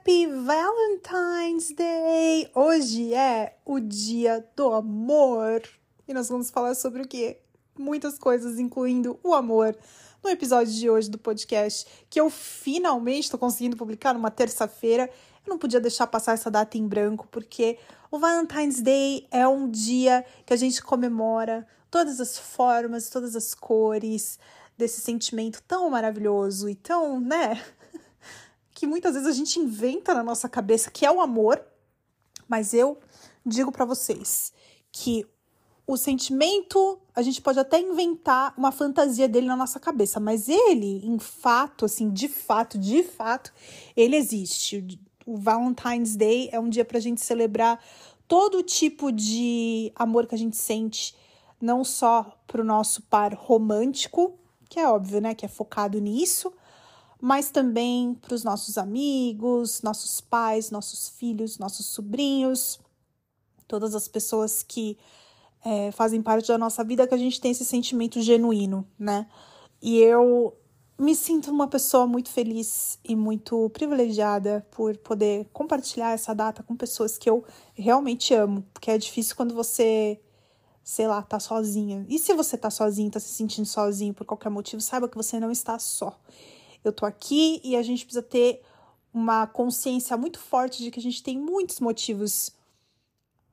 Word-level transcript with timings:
Happy 0.00 0.26
Valentine's 0.26 1.72
Day! 1.72 2.50
Hoje 2.54 3.12
é 3.12 3.58
o 3.66 3.78
dia 3.78 4.42
do 4.56 4.72
amor 4.72 5.62
e 6.08 6.14
nós 6.14 6.26
vamos 6.26 6.48
falar 6.48 6.74
sobre 6.74 7.02
o 7.02 7.06
quê? 7.06 7.38
Muitas 7.78 8.18
coisas, 8.18 8.58
incluindo 8.58 9.20
o 9.22 9.34
amor, 9.34 9.76
no 10.24 10.30
episódio 10.30 10.72
de 10.72 10.88
hoje 10.88 11.10
do 11.10 11.18
podcast, 11.18 11.86
que 12.08 12.18
eu 12.18 12.30
finalmente 12.30 13.24
estou 13.24 13.38
conseguindo 13.38 13.76
publicar 13.76 14.14
numa 14.14 14.30
terça-feira. 14.30 15.10
Eu 15.46 15.50
não 15.50 15.58
podia 15.58 15.78
deixar 15.78 16.06
passar 16.06 16.32
essa 16.32 16.50
data 16.50 16.78
em 16.78 16.88
branco, 16.88 17.28
porque 17.30 17.78
o 18.10 18.18
Valentine's 18.18 18.80
Day 18.80 19.28
é 19.30 19.46
um 19.46 19.70
dia 19.70 20.24
que 20.46 20.54
a 20.54 20.56
gente 20.56 20.82
comemora 20.82 21.66
todas 21.90 22.20
as 22.20 22.38
formas, 22.38 23.10
todas 23.10 23.36
as 23.36 23.54
cores 23.54 24.38
desse 24.78 25.02
sentimento 25.02 25.62
tão 25.68 25.90
maravilhoso 25.90 26.70
e 26.70 26.74
tão, 26.74 27.20
né? 27.20 27.62
Que 28.80 28.86
muitas 28.86 29.12
vezes 29.12 29.28
a 29.28 29.32
gente 29.32 29.60
inventa 29.60 30.14
na 30.14 30.22
nossa 30.22 30.48
cabeça, 30.48 30.90
que 30.90 31.04
é 31.04 31.12
o 31.12 31.20
amor, 31.20 31.62
mas 32.48 32.72
eu 32.72 32.98
digo 33.44 33.70
para 33.70 33.84
vocês 33.84 34.54
que 34.90 35.26
o 35.86 35.98
sentimento, 35.98 36.98
a 37.14 37.20
gente 37.20 37.42
pode 37.42 37.58
até 37.58 37.78
inventar 37.78 38.54
uma 38.56 38.72
fantasia 38.72 39.28
dele 39.28 39.46
na 39.46 39.54
nossa 39.54 39.78
cabeça, 39.78 40.18
mas 40.18 40.48
ele, 40.48 41.06
em 41.06 41.18
fato, 41.18 41.84
assim, 41.84 42.08
de 42.08 42.26
fato, 42.26 42.78
de 42.78 43.02
fato, 43.02 43.52
ele 43.94 44.16
existe. 44.16 44.98
O 45.26 45.36
Valentine's 45.36 46.16
Day 46.16 46.48
é 46.50 46.58
um 46.58 46.70
dia 46.70 46.84
pra 46.84 47.00
gente 47.00 47.20
celebrar 47.20 47.78
todo 48.26 48.62
tipo 48.62 49.12
de 49.12 49.92
amor 49.94 50.26
que 50.26 50.34
a 50.34 50.38
gente 50.38 50.56
sente, 50.56 51.14
não 51.60 51.84
só 51.84 52.34
pro 52.46 52.64
nosso 52.64 53.02
par 53.02 53.34
romântico, 53.34 54.38
que 54.70 54.80
é 54.80 54.88
óbvio, 54.88 55.20
né, 55.20 55.34
que 55.34 55.44
é 55.44 55.48
focado 55.48 56.00
nisso, 56.00 56.50
mas 57.20 57.50
também 57.50 58.14
para 58.14 58.34
os 58.34 58.42
nossos 58.42 58.78
amigos, 58.78 59.82
nossos 59.82 60.20
pais, 60.20 60.70
nossos 60.70 61.08
filhos, 61.10 61.58
nossos 61.58 61.86
sobrinhos, 61.86 62.80
todas 63.68 63.94
as 63.94 64.08
pessoas 64.08 64.62
que 64.62 64.96
é, 65.64 65.92
fazem 65.92 66.22
parte 66.22 66.48
da 66.48 66.56
nossa 66.56 66.82
vida, 66.82 67.06
que 67.06 67.14
a 67.14 67.18
gente 67.18 67.40
tem 67.40 67.50
esse 67.50 67.64
sentimento 67.64 68.20
genuíno, 68.22 68.86
né? 68.98 69.28
E 69.82 69.98
eu 69.98 70.56
me 70.98 71.14
sinto 71.14 71.50
uma 71.50 71.68
pessoa 71.68 72.06
muito 72.06 72.30
feliz 72.30 72.98
e 73.04 73.14
muito 73.14 73.68
privilegiada 73.70 74.66
por 74.70 74.96
poder 74.98 75.46
compartilhar 75.52 76.12
essa 76.12 76.34
data 76.34 76.62
com 76.62 76.76
pessoas 76.76 77.18
que 77.18 77.28
eu 77.28 77.44
realmente 77.74 78.34
amo, 78.34 78.64
porque 78.72 78.90
é 78.90 78.98
difícil 78.98 79.36
quando 79.36 79.54
você, 79.54 80.20
sei 80.82 81.06
lá, 81.06 81.22
tá 81.22 81.38
sozinha. 81.38 82.04
E 82.08 82.18
se 82.18 82.34
você 82.34 82.56
tá 82.56 82.70
sozinho, 82.70 83.10
tá 83.10 83.20
se 83.20 83.32
sentindo 83.32 83.66
sozinho 83.66 84.12
por 84.14 84.26
qualquer 84.26 84.50
motivo, 84.50 84.80
saiba 84.80 85.08
que 85.08 85.16
você 85.16 85.38
não 85.38 85.50
está 85.50 85.78
só 85.78 86.18
eu 86.84 86.92
tô 86.92 87.04
aqui 87.06 87.60
e 87.62 87.76
a 87.76 87.82
gente 87.82 88.04
precisa 88.04 88.22
ter 88.22 88.62
uma 89.12 89.46
consciência 89.46 90.16
muito 90.16 90.38
forte 90.38 90.82
de 90.82 90.90
que 90.90 91.00
a 91.00 91.02
gente 91.02 91.22
tem 91.22 91.38
muitos 91.38 91.80
motivos 91.80 92.52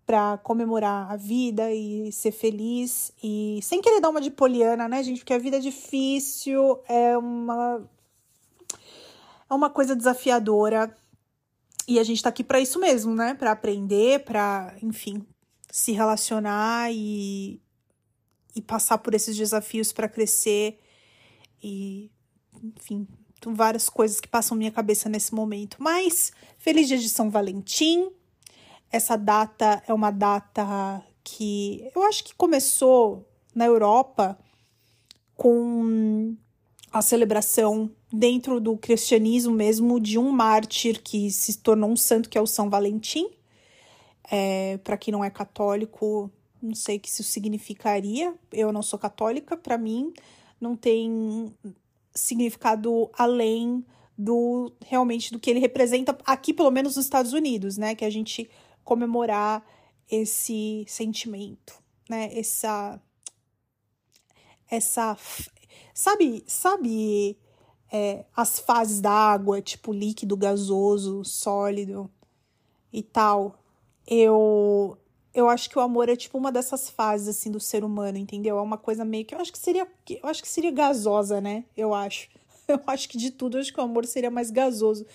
para 0.05 0.37
comemorar 0.37 1.11
a 1.11 1.17
vida 1.17 1.73
e 1.73 2.11
ser 2.13 2.31
feliz 2.31 3.11
e 3.21 3.59
sem 3.61 3.81
querer 3.81 3.99
dar 3.99 4.09
uma 4.09 4.21
de 4.21 4.31
poliana, 4.31 4.87
né, 4.87 5.03
gente? 5.03 5.19
Porque 5.19 5.33
a 5.33 5.37
vida 5.37 5.57
é 5.57 5.59
difícil, 5.59 6.79
é 6.87 7.17
uma 7.17 7.83
é 9.49 9.53
uma 9.53 9.69
coisa 9.69 9.95
desafiadora 9.95 10.95
e 11.87 11.99
a 11.99 12.03
gente 12.03 12.23
tá 12.23 12.29
aqui 12.29 12.43
para 12.43 12.59
isso 12.59 12.79
mesmo, 12.79 13.13
né? 13.13 13.33
Para 13.33 13.51
aprender, 13.51 14.23
para, 14.23 14.75
enfim, 14.81 15.25
se 15.69 15.91
relacionar 15.91 16.91
e 16.93 17.61
e 18.55 18.61
passar 18.61 18.97
por 18.99 19.13
esses 19.13 19.35
desafios 19.35 19.91
para 19.91 20.09
crescer 20.09 20.79
e 21.61 22.09
enfim, 22.63 23.07
várias 23.45 23.89
coisas 23.89 24.19
que 24.19 24.27
passam 24.27 24.57
minha 24.57 24.71
cabeça 24.71 25.09
nesse 25.09 25.33
momento. 25.33 25.77
Mas 25.79 26.31
feliz 26.57 26.87
dia 26.87 26.97
de 26.97 27.09
São 27.09 27.29
Valentim. 27.29 28.09
Essa 28.91 29.17
data 29.17 29.83
é 29.87 29.93
uma 29.93 30.11
data 30.11 31.03
que 31.23 31.89
eu 31.93 32.03
acho 32.03 32.23
que 32.23 32.33
começou 32.33 33.27
na 33.53 33.65
Europa 33.65 34.37
com 35.35 36.35
a 36.91 37.01
celebração 37.01 37.91
dentro 38.11 38.61
do 38.61 38.77
cristianismo 38.77 39.53
mesmo 39.53 39.99
de 39.99 40.17
um 40.17 40.31
mártir 40.31 41.01
que 41.03 41.29
se 41.29 41.57
tornou 41.57 41.89
um 41.89 41.97
santo 41.97 42.29
que 42.29 42.37
é 42.37 42.41
o 42.41 42.47
São 42.47 42.69
Valentim. 42.69 43.29
É, 44.31 44.77
para 44.77 44.97
quem 44.97 45.11
não 45.11 45.23
é 45.23 45.29
católico, 45.29 46.31
não 46.61 46.75
sei 46.75 46.97
o 46.97 46.99
que 46.99 47.09
isso 47.09 47.23
significaria. 47.23 48.33
Eu 48.51 48.71
não 48.71 48.81
sou 48.81 48.97
católica, 48.97 49.57
para 49.57 49.77
mim 49.77 50.13
não 50.59 50.75
tem 50.75 51.53
significado 52.17 53.09
além 53.13 53.85
do 54.17 54.73
realmente 54.83 55.31
do 55.31 55.39
que 55.39 55.49
ele 55.49 55.59
representa 55.59 56.17
aqui, 56.25 56.53
pelo 56.53 56.71
menos 56.71 56.95
nos 56.95 57.05
Estados 57.05 57.33
Unidos, 57.33 57.77
né? 57.77 57.93
Que 57.93 58.03
a 58.03 58.09
gente 58.09 58.49
comemorar 58.83 59.63
esse 60.09 60.85
sentimento, 60.87 61.73
né? 62.09 62.29
Essa 62.33 62.99
essa 64.69 65.17
sabe 65.93 66.43
sabe 66.47 67.37
é, 67.91 68.25
as 68.35 68.59
fases 68.59 68.99
da 68.99 69.11
água, 69.11 69.61
tipo 69.61 69.93
líquido, 69.93 70.35
gasoso, 70.35 71.23
sólido 71.23 72.09
e 72.91 73.03
tal. 73.03 73.63
Eu 74.05 74.97
eu 75.37 75.47
acho 75.47 75.69
que 75.69 75.77
o 75.77 75.81
amor 75.83 76.09
é 76.09 76.15
tipo 76.15 76.35
uma 76.35 76.51
dessas 76.51 76.89
fases 76.89 77.27
assim 77.27 77.51
do 77.51 77.59
ser 77.59 77.83
humano, 77.83 78.17
entendeu? 78.17 78.57
É 78.57 78.61
uma 78.61 78.77
coisa 78.77 79.05
meio 79.05 79.23
que 79.23 79.35
eu 79.35 79.39
acho 79.39 79.51
que 79.51 79.59
seria 79.59 79.87
eu 80.09 80.27
acho 80.27 80.41
que 80.41 80.49
seria 80.49 80.71
gasosa, 80.71 81.39
né? 81.39 81.63
Eu 81.77 81.93
acho. 81.93 82.27
Eu 82.67 82.81
acho 82.85 83.07
que 83.07 83.17
de 83.17 83.31
tudo, 83.31 83.55
eu 83.55 83.61
acho 83.61 83.71
que 83.71 83.79
o 83.79 83.83
amor 83.83 84.05
seria 84.05 84.29
mais 84.29 84.51
gasoso. 84.51 85.05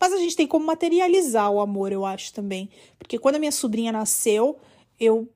Mas 0.00 0.14
a 0.14 0.16
gente 0.16 0.34
tem 0.34 0.46
como 0.46 0.64
materializar 0.64 1.50
o 1.50 1.60
amor, 1.60 1.92
eu 1.92 2.06
acho 2.06 2.32
também. 2.32 2.70
Porque 2.98 3.18
quando 3.18 3.34
a 3.34 3.38
minha 3.38 3.52
sobrinha 3.52 3.92
nasceu, 3.92 4.58
eu 4.98 5.28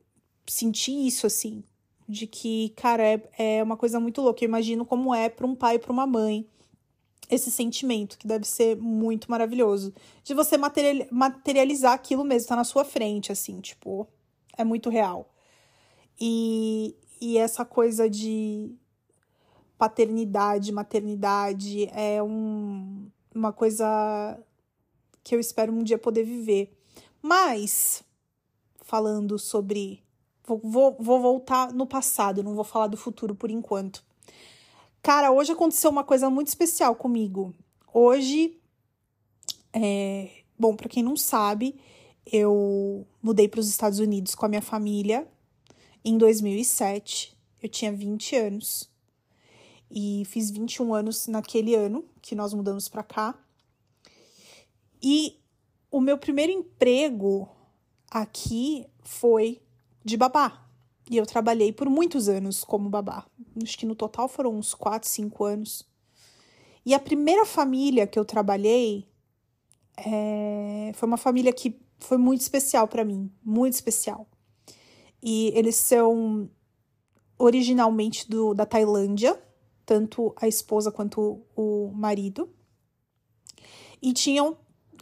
senti 0.47 1.07
isso 1.07 1.27
assim, 1.27 1.63
de 2.09 2.27
que, 2.27 2.71
cara, 2.77 3.03
é, 3.03 3.59
é 3.59 3.63
uma 3.63 3.77
coisa 3.77 4.01
muito 4.01 4.23
louca. 4.23 4.43
Eu 4.43 4.49
imagino 4.49 4.87
como 4.87 5.15
é 5.15 5.29
para 5.29 5.47
um 5.47 5.55
pai 5.55 5.75
e 5.75 5.79
para 5.79 5.93
uma 5.93 6.07
mãe 6.07 6.47
esse 7.29 7.51
sentimento, 7.51 8.17
que 8.17 8.27
deve 8.27 8.47
ser 8.47 8.75
muito 8.77 9.31
maravilhoso. 9.31 9.93
De 10.25 10.33
você 10.33 10.57
materializar 10.57 11.93
aquilo 11.93 12.25
mesmo, 12.25 12.49
tá 12.49 12.57
na 12.57 12.65
sua 12.65 12.87
frente, 12.87 13.31
assim, 13.31 13.61
tipo, 13.61 14.09
é 14.57 14.65
muito 14.65 14.91
real. 14.91 15.33
E, 16.21 16.97
e 17.21 17.39
essa 17.39 17.65
coisa 17.65 18.09
de 18.09 18.75
paternidade, 19.79 20.73
maternidade 20.73 21.89
é 21.93 22.23
um, 22.23 23.11
uma 23.35 23.53
coisa 23.53 24.39
que 25.23 25.35
eu 25.35 25.41
espero 25.41 25.73
um 25.73 25.83
dia 25.83 25.99
poder 25.99 26.25
viver. 26.25 26.77
Mas, 27.21 28.03
falando 28.83 29.39
sobre. 29.39 30.03
Vou, 30.45 30.61
vou, 30.63 30.97
vou 31.01 31.21
voltar 31.21 31.73
no 31.73 31.87
passado, 31.87 32.43
não 32.43 32.55
vou 32.55 32.63
falar 32.63 32.87
do 32.87 32.97
futuro 32.97 33.35
por 33.35 33.51
enquanto. 33.51 34.05
Cara, 35.03 35.33
hoje 35.33 35.53
aconteceu 35.53 35.91
uma 35.91 36.05
coisa 36.05 36.31
muito 36.31 36.49
especial 36.49 36.95
comigo. 36.95 37.53
Hoje, 37.93 38.57
é, 39.73 40.31
bom, 40.59 40.77
para 40.77 40.89
quem 40.89 41.03
não 41.03 41.17
sabe, 41.17 41.79
eu 42.31 43.07
mudei 43.23 43.49
para 43.49 43.61
os 43.61 43.69
Estados 43.69 44.01
Unidos 44.01 44.35
com 44.35 44.45
a 44.45 44.49
minha 44.49 44.63
família 44.63 45.27
em 46.05 46.19
2007. 46.19 47.37
Eu 47.63 47.69
tinha 47.69 47.93
20 47.93 48.37
anos. 48.37 48.91
E 49.89 50.25
fiz 50.27 50.51
21 50.51 50.93
anos 50.93 51.29
naquele 51.29 51.75
ano 51.77 52.05
que 52.21 52.35
nós 52.35 52.53
mudamos 52.53 52.89
para 52.89 53.05
cá. 53.05 53.39
E 55.01 55.39
o 55.91 56.01
meu 56.01 56.19
primeiro 56.19 56.51
emprego 56.51 57.49
aqui 58.11 58.87
foi 59.05 59.63
de 60.05 60.17
babá. 60.17 60.67
E 61.09 61.17
eu 61.17 61.25
trabalhei 61.25 61.73
por 61.73 61.89
muitos 61.89 62.29
anos 62.29 62.65
como 62.65 62.91
babá. 62.91 63.25
Acho 63.63 63.79
que 63.79 63.87
no 63.87 63.95
total 63.95 64.27
foram 64.27 64.57
uns 64.57 64.75
4, 64.75 65.09
5 65.09 65.45
anos. 65.45 65.87
E 66.85 66.93
a 66.93 66.99
primeira 66.99 67.47
família 67.47 68.07
que 68.07 68.19
eu 68.19 68.25
trabalhei 68.25 69.07
é... 69.97 70.91
foi 70.95 71.07
uma 71.07 71.17
família 71.17 71.53
que 71.53 71.86
foi 71.99 72.19
muito 72.19 72.41
especial 72.41 72.87
para 72.87 73.05
mim, 73.05 73.31
muito 73.45 73.75
especial. 73.75 74.27
E 75.23 75.53
eles 75.55 75.77
são 75.77 76.51
originalmente 77.39 78.29
do, 78.29 78.55
da 78.55 78.65
Tailândia, 78.65 79.41
tanto 79.85 80.35
a 80.37 80.49
esposa 80.49 80.91
quanto 80.91 81.43
o 81.55 81.91
marido. 81.95 82.49
E 84.01 84.13
tinham, 84.13 84.57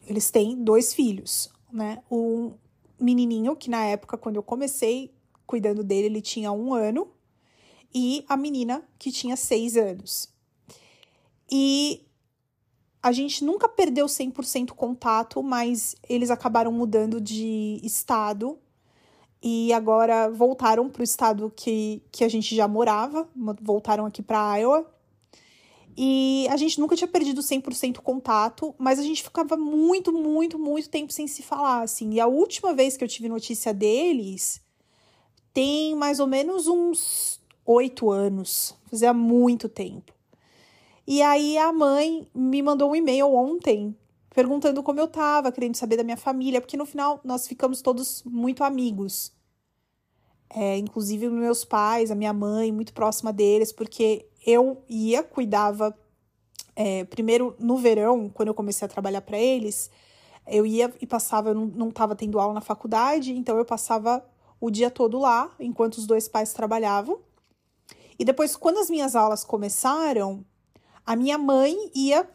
eles 0.06 0.30
têm 0.30 0.62
dois 0.62 0.94
filhos, 0.94 1.50
né? 1.72 2.02
Um 2.10 2.54
menininho 2.98 3.56
que 3.56 3.68
na 3.68 3.84
época, 3.84 4.16
quando 4.16 4.36
eu 4.36 4.42
comecei 4.42 5.12
cuidando 5.46 5.82
dele, 5.84 6.06
ele 6.06 6.22
tinha 6.22 6.52
um 6.52 6.72
ano, 6.72 7.08
e 7.94 8.24
a 8.28 8.36
menina 8.36 8.82
que 8.98 9.12
tinha 9.12 9.36
seis 9.36 9.76
anos. 9.76 10.28
E 11.50 12.06
a 13.04 13.12
gente 13.12 13.44
nunca 13.44 13.68
perdeu 13.68 14.06
100% 14.06 14.70
contato, 14.70 15.42
mas 15.42 15.94
eles 16.08 16.30
acabaram 16.30 16.72
mudando 16.72 17.20
de 17.20 17.78
estado 17.82 18.58
e 19.42 19.74
agora 19.74 20.30
voltaram 20.30 20.88
para 20.88 21.02
o 21.02 21.04
estado 21.04 21.52
que, 21.54 22.02
que 22.10 22.24
a 22.24 22.30
gente 22.30 22.56
já 22.56 22.66
morava, 22.66 23.28
voltaram 23.60 24.06
aqui 24.06 24.22
para 24.22 24.56
Iowa. 24.56 24.90
E 25.94 26.48
a 26.50 26.56
gente 26.56 26.80
nunca 26.80 26.96
tinha 26.96 27.06
perdido 27.06 27.42
100% 27.42 27.98
contato, 27.98 28.74
mas 28.78 28.98
a 28.98 29.02
gente 29.02 29.22
ficava 29.22 29.54
muito, 29.54 30.10
muito, 30.10 30.58
muito 30.58 30.88
tempo 30.88 31.12
sem 31.12 31.26
se 31.26 31.42
falar, 31.42 31.82
assim. 31.82 32.14
E 32.14 32.20
a 32.20 32.26
última 32.26 32.72
vez 32.72 32.96
que 32.96 33.04
eu 33.04 33.08
tive 33.08 33.28
notícia 33.28 33.74
deles 33.74 34.62
tem 35.52 35.94
mais 35.94 36.20
ou 36.20 36.26
menos 36.26 36.68
uns 36.68 37.38
oito 37.66 38.10
anos, 38.10 38.74
fazia 38.90 39.12
muito 39.12 39.68
tempo. 39.68 40.14
E 41.06 41.20
aí 41.20 41.58
a 41.58 41.72
mãe 41.72 42.26
me 42.34 42.62
mandou 42.62 42.90
um 42.90 42.96
e-mail 42.96 43.32
ontem 43.34 43.94
perguntando 44.34 44.82
como 44.82 44.98
eu 44.98 45.06
tava, 45.06 45.52
querendo 45.52 45.76
saber 45.76 45.96
da 45.96 46.02
minha 46.02 46.16
família, 46.16 46.60
porque 46.60 46.76
no 46.76 46.84
final 46.84 47.20
nós 47.24 47.46
ficamos 47.46 47.80
todos 47.80 48.22
muito 48.24 48.64
amigos. 48.64 49.32
É, 50.50 50.76
inclusive 50.76 51.28
meus 51.28 51.64
pais, 51.64 52.10
a 52.10 52.14
minha 52.14 52.32
mãe, 52.32 52.72
muito 52.72 52.92
próxima 52.92 53.32
deles, 53.32 53.72
porque 53.72 54.26
eu 54.44 54.82
ia, 54.88 55.22
cuidava. 55.22 55.96
É, 56.74 57.04
primeiro, 57.04 57.54
no 57.58 57.76
verão, 57.76 58.28
quando 58.28 58.48
eu 58.48 58.54
comecei 58.54 58.84
a 58.86 58.88
trabalhar 58.88 59.20
para 59.20 59.38
eles, 59.38 59.90
eu 60.46 60.66
ia 60.66 60.92
e 61.00 61.06
passava, 61.06 61.50
eu 61.50 61.54
não 61.54 61.88
estava 61.88 62.16
tendo 62.16 62.38
aula 62.40 62.54
na 62.54 62.60
faculdade, 62.60 63.32
então 63.32 63.56
eu 63.56 63.64
passava 63.64 64.24
o 64.60 64.70
dia 64.70 64.90
todo 64.90 65.18
lá, 65.18 65.54
enquanto 65.60 65.94
os 65.94 66.06
dois 66.06 66.28
pais 66.28 66.52
trabalhavam. 66.52 67.20
E 68.18 68.24
depois, 68.24 68.56
quando 68.56 68.78
as 68.78 68.90
minhas 68.90 69.14
aulas 69.14 69.44
começaram, 69.44 70.44
a 71.04 71.16
minha 71.16 71.38
mãe 71.38 71.90
ia 71.94 72.28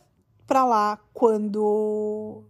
para 0.45 0.65
lá 0.65 0.99
quando 1.13 2.43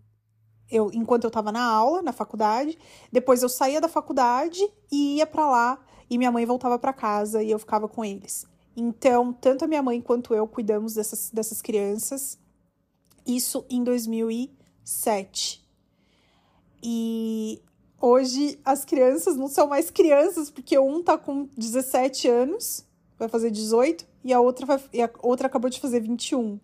eu, 0.69 0.89
enquanto 0.93 1.23
eu 1.23 1.29
estava 1.29 1.51
na 1.51 1.63
aula, 1.63 2.01
na 2.01 2.13
faculdade. 2.13 2.77
Depois 3.11 3.41
eu 3.41 3.49
saía 3.49 3.81
da 3.81 3.87
faculdade 3.87 4.61
e 4.91 5.17
ia 5.17 5.27
para 5.27 5.49
lá 5.49 5.85
e 6.09 6.17
minha 6.17 6.31
mãe 6.31 6.45
voltava 6.45 6.77
para 6.77 6.93
casa 6.93 7.43
e 7.43 7.51
eu 7.51 7.59
ficava 7.59 7.87
com 7.87 8.03
eles. 8.03 8.45
Então, 8.75 9.33
tanto 9.33 9.65
a 9.65 9.67
minha 9.67 9.83
mãe 9.83 9.99
quanto 9.99 10.33
eu 10.33 10.47
cuidamos 10.47 10.93
dessas, 10.93 11.29
dessas 11.31 11.61
crianças. 11.61 12.37
Isso 13.25 13.65
em 13.69 13.83
2007. 13.83 15.67
E 16.81 17.61
hoje 17.99 18.59
as 18.63 18.85
crianças 18.85 19.35
não 19.35 19.47
são 19.47 19.67
mais 19.67 19.91
crianças, 19.91 20.49
porque 20.49 20.77
um 20.79 21.03
tá 21.03 21.17
com 21.17 21.49
17 21.57 22.27
anos, 22.27 22.85
vai 23.17 23.27
fazer 23.27 23.51
18, 23.51 24.07
e 24.23 24.33
a 24.33 24.39
outra, 24.39 24.65
vai, 24.65 24.83
e 24.93 25.01
a 25.01 25.09
outra 25.21 25.47
acabou 25.47 25.69
de 25.69 25.79
fazer 25.79 26.01
21. 26.01 26.59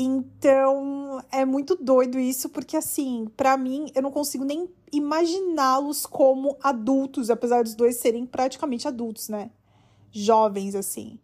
Então, 0.00 1.20
é 1.32 1.44
muito 1.44 1.74
doido 1.74 2.20
isso, 2.20 2.48
porque 2.50 2.76
assim, 2.76 3.26
para 3.36 3.56
mim, 3.56 3.90
eu 3.96 4.00
não 4.00 4.12
consigo 4.12 4.44
nem 4.44 4.70
imaginá-los 4.92 6.06
como 6.06 6.56
adultos, 6.62 7.30
apesar 7.30 7.64
dos 7.64 7.74
dois 7.74 7.96
serem 7.96 8.24
praticamente 8.24 8.86
adultos, 8.86 9.28
né? 9.28 9.50
Jovens, 10.12 10.76
assim. 10.76 11.18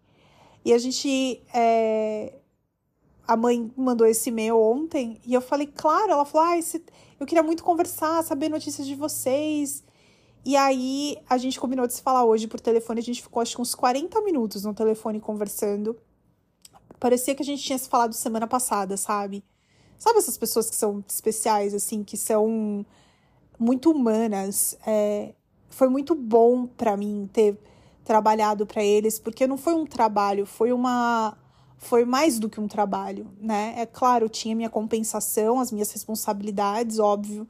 E 0.64 0.72
a 0.72 0.78
gente. 0.78 1.40
É... 1.54 2.34
A 3.26 3.36
mãe 3.36 3.72
mandou 3.76 4.06
esse 4.06 4.28
e-mail 4.28 4.58
ontem 4.58 5.18
e 5.24 5.32
eu 5.32 5.40
falei, 5.40 5.66
claro, 5.66 6.12
ela 6.12 6.26
falou, 6.26 6.48
ah, 6.48 6.58
esse... 6.58 6.84
eu 7.18 7.24
queria 7.24 7.42
muito 7.42 7.64
conversar, 7.64 8.22
saber 8.22 8.50
notícias 8.50 8.86
de 8.86 8.94
vocês. 8.94 9.83
E 10.44 10.56
aí 10.56 11.16
a 11.28 11.38
gente 11.38 11.58
combinou 11.58 11.86
de 11.86 11.94
se 11.94 12.02
falar 12.02 12.24
hoje 12.24 12.46
por 12.46 12.60
telefone, 12.60 13.00
a 13.00 13.02
gente 13.02 13.22
ficou 13.22 13.40
acho 13.40 13.56
que 13.56 13.62
uns 13.62 13.74
40 13.74 14.20
minutos 14.20 14.64
no 14.64 14.74
telefone 14.74 15.20
conversando. 15.20 15.96
Parecia 17.00 17.34
que 17.34 17.42
a 17.42 17.46
gente 17.46 17.62
tinha 17.62 17.78
se 17.78 17.88
falado 17.88 18.12
semana 18.12 18.46
passada, 18.46 18.96
sabe? 18.96 19.42
Sabe 19.98 20.18
essas 20.18 20.36
pessoas 20.36 20.68
que 20.68 20.76
são 20.76 21.02
especiais, 21.08 21.72
assim, 21.72 22.04
que 22.04 22.16
são 22.16 22.84
muito 23.58 23.90
humanas? 23.90 24.76
É, 24.86 25.34
foi 25.70 25.88
muito 25.88 26.14
bom 26.14 26.66
para 26.66 26.96
mim 26.96 27.28
ter 27.32 27.58
trabalhado 28.04 28.66
para 28.66 28.84
eles, 28.84 29.18
porque 29.18 29.46
não 29.46 29.56
foi 29.56 29.74
um 29.74 29.86
trabalho, 29.86 30.44
foi 30.44 30.72
uma. 30.72 31.36
Foi 31.78 32.04
mais 32.04 32.38
do 32.38 32.48
que 32.48 32.60
um 32.60 32.68
trabalho, 32.68 33.30
né? 33.40 33.74
É 33.76 33.86
claro, 33.86 34.28
tinha 34.28 34.54
minha 34.54 34.70
compensação, 34.70 35.58
as 35.60 35.72
minhas 35.72 35.90
responsabilidades, 35.90 36.98
óbvio, 36.98 37.48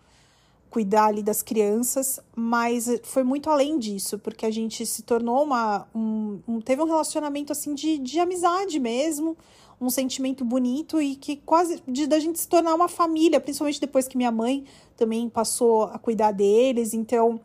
cuidar 0.74 1.04
ali 1.04 1.22
das 1.22 1.40
crianças, 1.40 2.18
mas 2.34 2.88
foi 3.04 3.22
muito 3.22 3.48
além 3.48 3.78
disso, 3.78 4.18
porque 4.18 4.44
a 4.44 4.50
gente 4.50 4.84
se 4.84 5.04
tornou 5.04 5.44
uma. 5.44 5.86
Um, 5.94 6.40
um, 6.48 6.60
teve 6.60 6.82
um 6.82 6.84
relacionamento 6.84 7.52
assim 7.52 7.76
de, 7.76 7.96
de 7.96 8.18
amizade 8.18 8.80
mesmo, 8.80 9.36
um 9.80 9.88
sentimento 9.88 10.44
bonito 10.44 11.00
e 11.00 11.14
que 11.14 11.36
quase 11.36 11.80
de 11.86 12.08
da 12.08 12.18
gente 12.18 12.40
se 12.40 12.48
tornar 12.48 12.74
uma 12.74 12.88
família, 12.88 13.40
principalmente 13.40 13.80
depois 13.80 14.08
que 14.08 14.16
minha 14.16 14.32
mãe 14.32 14.64
também 14.96 15.28
passou 15.28 15.84
a 15.84 15.96
cuidar 15.96 16.32
deles, 16.32 16.92
então 16.92 17.40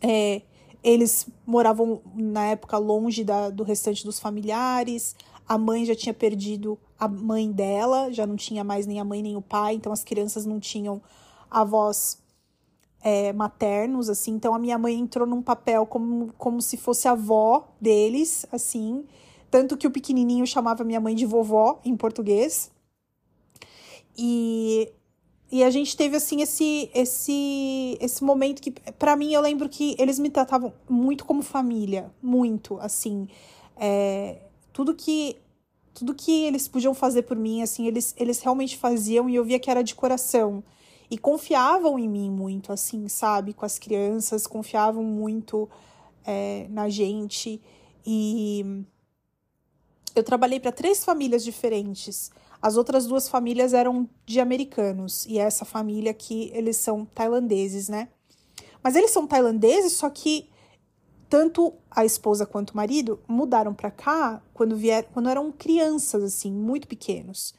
é, 0.00 0.42
eles 0.82 1.28
moravam 1.46 2.02
na 2.16 2.46
época 2.46 2.76
longe 2.78 3.22
da, 3.22 3.48
do 3.48 3.62
restante 3.62 4.04
dos 4.04 4.18
familiares. 4.18 5.14
A 5.48 5.56
mãe 5.56 5.84
já 5.84 5.94
tinha 5.94 6.12
perdido 6.12 6.76
a 6.98 7.06
mãe 7.06 7.52
dela, 7.52 8.12
já 8.12 8.26
não 8.26 8.34
tinha 8.34 8.64
mais 8.64 8.88
nem 8.88 8.98
a 8.98 9.04
mãe 9.04 9.22
nem 9.22 9.36
o 9.36 9.40
pai, 9.40 9.74
então 9.74 9.92
as 9.92 10.02
crianças 10.02 10.44
não 10.44 10.58
tinham 10.58 11.00
avós 11.48 12.18
é, 13.02 13.32
maternos, 13.32 14.08
assim. 14.08 14.32
Então 14.32 14.54
a 14.54 14.58
minha 14.58 14.78
mãe 14.78 14.94
entrou 14.94 15.26
num 15.26 15.42
papel 15.42 15.86
como, 15.86 16.32
como 16.36 16.60
se 16.60 16.76
fosse 16.76 17.08
a 17.08 17.12
avó 17.12 17.68
deles, 17.80 18.46
assim. 18.52 19.04
Tanto 19.50 19.76
que 19.76 19.86
o 19.86 19.90
pequenininho 19.90 20.46
chamava 20.46 20.84
minha 20.84 21.00
mãe 21.00 21.14
de 21.14 21.26
vovó 21.26 21.80
em 21.84 21.96
português. 21.96 22.70
E, 24.16 24.92
e 25.50 25.64
a 25.64 25.70
gente 25.70 25.96
teve, 25.96 26.16
assim, 26.16 26.42
esse, 26.42 26.90
esse, 26.94 27.98
esse 28.00 28.22
momento 28.22 28.62
que, 28.62 28.70
para 28.70 29.16
mim, 29.16 29.32
eu 29.32 29.40
lembro 29.40 29.68
que 29.68 29.96
eles 29.98 30.18
me 30.18 30.30
tratavam 30.30 30.72
muito 30.88 31.24
como 31.24 31.42
família. 31.42 32.12
Muito, 32.22 32.78
assim. 32.80 33.26
É, 33.76 34.38
tudo 34.72 34.94
que 34.94 35.36
tudo 35.92 36.14
que 36.14 36.44
eles 36.44 36.68
podiam 36.68 36.94
fazer 36.94 37.22
por 37.22 37.36
mim, 37.36 37.62
assim, 37.62 37.86
eles, 37.86 38.14
eles 38.16 38.40
realmente 38.40 38.76
faziam 38.76 39.28
e 39.28 39.34
eu 39.34 39.44
via 39.44 39.58
que 39.58 39.70
era 39.70 39.82
de 39.82 39.94
coração 39.94 40.62
e 41.10 41.18
confiavam 41.18 41.98
em 41.98 42.08
mim 42.08 42.30
muito, 42.30 42.72
assim, 42.72 43.08
sabe? 43.08 43.52
Com 43.52 43.66
as 43.66 43.78
crianças, 43.78 44.46
confiavam 44.46 45.02
muito 45.02 45.68
é, 46.24 46.66
na 46.70 46.88
gente. 46.88 47.60
E 48.06 48.84
eu 50.14 50.22
trabalhei 50.22 50.60
para 50.60 50.70
três 50.70 51.04
famílias 51.04 51.42
diferentes. 51.42 52.30
As 52.62 52.76
outras 52.76 53.06
duas 53.06 53.28
famílias 53.28 53.72
eram 53.72 54.08
de 54.24 54.38
americanos 54.38 55.26
e 55.26 55.38
essa 55.38 55.64
família 55.64 56.10
aqui, 56.10 56.50
eles 56.54 56.76
são 56.76 57.04
tailandeses, 57.04 57.88
né? 57.88 58.08
Mas 58.82 58.94
eles 58.94 59.10
são 59.10 59.26
tailandeses, 59.26 59.92
só 59.94 60.08
que 60.10 60.48
tanto 61.28 61.74
a 61.90 62.04
esposa 62.04 62.44
quanto 62.44 62.70
o 62.70 62.76
marido 62.76 63.20
mudaram 63.26 63.72
para 63.72 63.90
cá 63.90 64.42
quando 64.52 64.76
vieram, 64.76 65.08
quando 65.12 65.28
eram 65.28 65.50
crianças 65.52 66.22
assim, 66.22 66.52
muito 66.52 66.86
pequenos. 66.86 67.54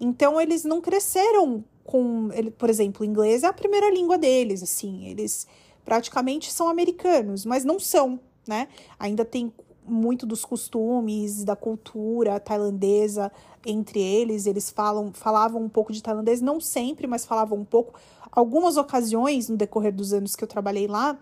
Então 0.00 0.40
eles 0.40 0.64
não 0.64 0.80
cresceram 0.80 1.64
com, 1.88 2.28
ele, 2.34 2.50
por 2.50 2.68
exemplo, 2.68 3.00
o 3.00 3.04
inglês 3.04 3.42
é 3.42 3.46
a 3.46 3.52
primeira 3.52 3.90
língua 3.90 4.18
deles, 4.18 4.62
assim, 4.62 5.06
eles 5.06 5.46
praticamente 5.86 6.52
são 6.52 6.68
americanos, 6.68 7.46
mas 7.46 7.64
não 7.64 7.80
são, 7.80 8.20
né? 8.46 8.68
Ainda 8.98 9.24
tem 9.24 9.50
muito 9.86 10.26
dos 10.26 10.44
costumes, 10.44 11.44
da 11.44 11.56
cultura 11.56 12.38
tailandesa 12.38 13.32
entre 13.64 14.02
eles, 14.02 14.44
eles 14.44 14.68
falam, 14.68 15.14
falavam 15.14 15.62
um 15.62 15.68
pouco 15.70 15.90
de 15.90 16.02
tailandês, 16.02 16.42
não 16.42 16.60
sempre, 16.60 17.06
mas 17.06 17.24
falavam 17.24 17.56
um 17.56 17.64
pouco. 17.64 17.98
Algumas 18.30 18.76
ocasiões 18.76 19.48
no 19.48 19.56
decorrer 19.56 19.94
dos 19.94 20.12
anos 20.12 20.36
que 20.36 20.44
eu 20.44 20.48
trabalhei 20.48 20.86
lá, 20.86 21.18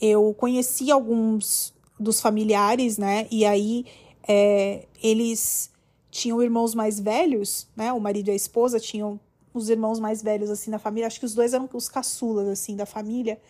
eu 0.00 0.32
conheci 0.32 0.90
alguns 0.90 1.74
dos 2.00 2.22
familiares, 2.22 2.96
né? 2.96 3.28
E 3.30 3.44
aí 3.44 3.84
é, 4.26 4.86
eles 5.02 5.70
tinham 6.10 6.42
irmãos 6.42 6.74
mais 6.74 6.98
velhos, 6.98 7.68
né? 7.76 7.92
O 7.92 8.00
marido 8.00 8.28
e 8.28 8.30
a 8.30 8.34
esposa 8.34 8.80
tinham 8.80 9.20
os 9.54 9.68
irmãos 9.68 9.98
mais 9.98 10.22
velhos, 10.22 10.50
assim, 10.50 10.70
da 10.70 10.78
família. 10.78 11.06
Acho 11.06 11.20
que 11.20 11.26
os 11.26 11.34
dois 11.34 11.54
eram 11.54 11.68
os 11.72 11.88
caçulas, 11.88 12.48
assim, 12.48 12.76
da 12.76 12.86
família. 12.86 13.40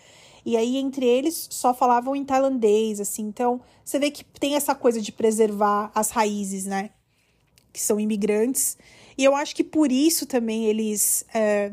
E 0.44 0.56
aí, 0.56 0.76
entre 0.76 1.06
eles, 1.06 1.48
só 1.50 1.72
falavam 1.72 2.16
em 2.16 2.24
tailandês, 2.24 3.00
assim. 3.00 3.22
Então, 3.22 3.60
você 3.84 3.98
vê 3.98 4.10
que 4.10 4.24
tem 4.24 4.56
essa 4.56 4.74
coisa 4.74 5.00
de 5.00 5.12
preservar 5.12 5.90
as 5.94 6.10
raízes, 6.10 6.66
né? 6.66 6.90
Que 7.72 7.80
são 7.80 8.00
imigrantes. 8.00 8.76
E 9.16 9.24
eu 9.24 9.36
acho 9.36 9.54
que 9.54 9.64
por 9.64 9.92
isso 9.92 10.26
também 10.26 10.66
eles. 10.66 11.24
É... 11.32 11.72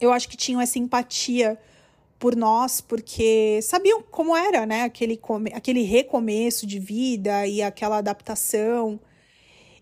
Eu 0.00 0.12
acho 0.12 0.28
que 0.28 0.36
tinham 0.36 0.60
essa 0.60 0.78
empatia 0.78 1.58
por 2.18 2.34
nós, 2.34 2.80
porque 2.80 3.60
sabiam 3.62 4.02
como 4.02 4.36
era, 4.36 4.66
né? 4.66 4.82
Aquele, 4.82 5.16
come... 5.16 5.52
aquele 5.54 5.82
recomeço 5.82 6.66
de 6.66 6.78
vida 6.78 7.46
e 7.46 7.62
aquela 7.62 7.98
adaptação. 7.98 9.00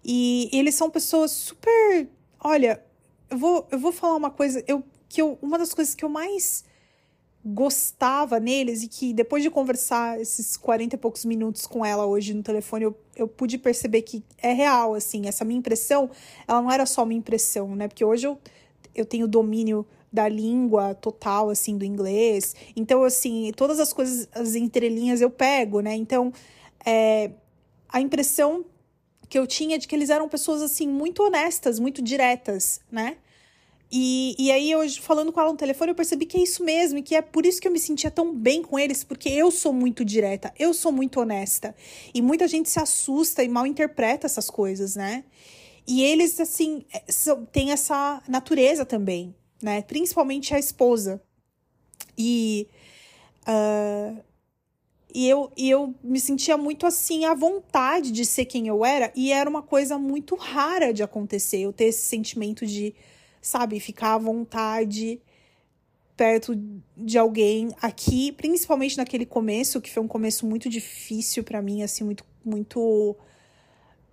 E 0.04 0.50
eles 0.52 0.74
são 0.74 0.90
pessoas 0.90 1.30
super 1.30 2.08
Olha, 2.46 2.84
eu 3.30 3.38
vou, 3.38 3.66
eu 3.70 3.78
vou 3.78 3.90
falar 3.90 4.16
uma 4.16 4.30
coisa, 4.30 4.62
eu, 4.68 4.84
que 5.08 5.22
eu, 5.22 5.38
uma 5.40 5.58
das 5.58 5.72
coisas 5.72 5.94
que 5.94 6.04
eu 6.04 6.10
mais 6.10 6.62
gostava 7.42 8.38
neles 8.38 8.82
e 8.82 8.88
que 8.88 9.14
depois 9.14 9.42
de 9.42 9.48
conversar 9.48 10.20
esses 10.20 10.54
40 10.54 10.94
e 10.94 10.98
poucos 10.98 11.24
minutos 11.24 11.66
com 11.66 11.84
ela 11.84 12.04
hoje 12.04 12.34
no 12.34 12.42
telefone, 12.42 12.84
eu, 12.84 12.94
eu 13.16 13.26
pude 13.26 13.56
perceber 13.56 14.02
que 14.02 14.22
é 14.36 14.52
real, 14.52 14.94
assim, 14.94 15.26
essa 15.26 15.42
minha 15.42 15.58
impressão, 15.58 16.10
ela 16.46 16.60
não 16.60 16.70
era 16.70 16.84
só 16.84 17.02
uma 17.02 17.14
impressão, 17.14 17.74
né? 17.74 17.88
Porque 17.88 18.04
hoje 18.04 18.26
eu, 18.26 18.38
eu 18.94 19.06
tenho 19.06 19.26
domínio 19.26 19.86
da 20.12 20.28
língua 20.28 20.94
total, 20.94 21.48
assim, 21.48 21.78
do 21.78 21.84
inglês. 21.84 22.54
Então, 22.76 23.04
assim, 23.04 23.52
todas 23.56 23.80
as 23.80 23.92
coisas, 23.92 24.28
as 24.32 24.54
entrelinhas 24.54 25.22
eu 25.22 25.30
pego, 25.30 25.80
né? 25.80 25.94
Então, 25.94 26.30
é, 26.84 27.30
a 27.88 28.02
impressão 28.02 28.64
que 29.28 29.38
eu 29.38 29.46
tinha 29.46 29.78
de 29.78 29.86
que 29.88 29.94
eles 29.94 30.10
eram 30.10 30.28
pessoas 30.28 30.62
assim 30.62 30.88
muito 30.88 31.22
honestas, 31.22 31.78
muito 31.78 32.02
diretas, 32.02 32.80
né? 32.90 33.16
E, 33.96 34.34
e 34.38 34.50
aí, 34.50 34.74
hoje, 34.74 35.00
falando 35.00 35.30
com 35.32 35.40
ela 35.40 35.52
no 35.52 35.56
telefone, 35.56 35.92
eu 35.92 35.94
percebi 35.94 36.26
que 36.26 36.36
é 36.36 36.42
isso 36.42 36.64
mesmo, 36.64 36.98
e 36.98 37.02
que 37.02 37.14
é 37.14 37.22
por 37.22 37.46
isso 37.46 37.60
que 37.60 37.68
eu 37.68 37.72
me 37.72 37.78
sentia 37.78 38.10
tão 38.10 38.34
bem 38.34 38.60
com 38.60 38.76
eles, 38.76 39.04
porque 39.04 39.28
eu 39.28 39.52
sou 39.52 39.72
muito 39.72 40.04
direta, 40.04 40.52
eu 40.58 40.74
sou 40.74 40.90
muito 40.90 41.20
honesta. 41.20 41.74
E 42.12 42.20
muita 42.20 42.48
gente 42.48 42.68
se 42.68 42.80
assusta 42.80 43.44
e 43.44 43.48
mal 43.48 43.66
interpreta 43.66 44.26
essas 44.26 44.50
coisas, 44.50 44.96
né? 44.96 45.24
E 45.86 46.02
eles, 46.02 46.40
assim, 46.40 46.84
é, 46.92 47.04
têm 47.52 47.70
essa 47.70 48.20
natureza 48.26 48.84
também, 48.84 49.34
né? 49.62 49.82
Principalmente 49.82 50.54
a 50.54 50.58
esposa. 50.58 51.22
E. 52.18 52.66
Uh, 53.46 54.33
e 55.14 55.28
eu, 55.28 55.50
e 55.56 55.70
eu 55.70 55.94
me 56.02 56.18
sentia 56.20 56.56
muito 56.58 56.86
assim, 56.86 57.24
à 57.24 57.34
vontade 57.34 58.10
de 58.10 58.24
ser 58.26 58.44
quem 58.46 58.66
eu 58.66 58.84
era, 58.84 59.12
e 59.14 59.32
era 59.32 59.48
uma 59.48 59.62
coisa 59.62 59.96
muito 59.98 60.34
rara 60.34 60.92
de 60.92 61.02
acontecer, 61.02 61.58
eu 61.58 61.72
ter 61.72 61.84
esse 61.84 62.02
sentimento 62.02 62.66
de 62.66 62.94
sabe, 63.40 63.78
ficar 63.78 64.14
à 64.14 64.18
vontade 64.18 65.20
perto 66.16 66.54
de 66.96 67.18
alguém 67.18 67.74
aqui, 67.82 68.32
principalmente 68.32 68.96
naquele 68.96 69.26
começo, 69.26 69.80
que 69.80 69.90
foi 69.90 70.02
um 70.02 70.08
começo 70.08 70.46
muito 70.46 70.68
difícil 70.68 71.44
para 71.44 71.60
mim, 71.60 71.82
assim, 71.82 72.04
muito 72.04 72.24
muito 72.44 73.16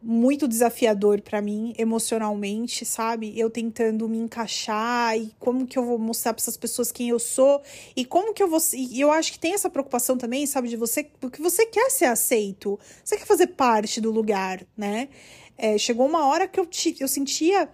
muito 0.01 0.47
desafiador 0.47 1.21
para 1.21 1.41
mim 1.41 1.73
emocionalmente, 1.77 2.85
sabe? 2.85 3.37
Eu 3.39 3.49
tentando 3.49 4.09
me 4.09 4.17
encaixar 4.17 5.17
e 5.17 5.31
como 5.39 5.67
que 5.67 5.77
eu 5.77 5.85
vou 5.85 5.99
mostrar 5.99 6.33
para 6.33 6.41
essas 6.41 6.57
pessoas 6.57 6.91
quem 6.91 7.09
eu 7.09 7.19
sou 7.19 7.61
e 7.95 8.03
como 8.03 8.33
que 8.33 8.41
eu 8.41 8.47
vou 8.47 8.59
e 8.73 8.99
eu 8.99 9.11
acho 9.11 9.31
que 9.33 9.39
tem 9.39 9.53
essa 9.53 9.69
preocupação 9.69 10.17
também, 10.17 10.45
sabe, 10.47 10.69
de 10.69 10.75
você, 10.75 11.03
porque 11.19 11.41
você 11.41 11.65
quer 11.65 11.91
ser 11.91 12.05
aceito, 12.05 12.79
você 13.03 13.17
quer 13.17 13.25
fazer 13.25 13.47
parte 13.47 14.01
do 14.01 14.11
lugar, 14.11 14.65
né? 14.75 15.09
É, 15.57 15.77
chegou 15.77 16.07
uma 16.07 16.25
hora 16.25 16.47
que 16.47 16.59
eu, 16.59 16.67
eu 16.99 17.07
sentia 17.07 17.69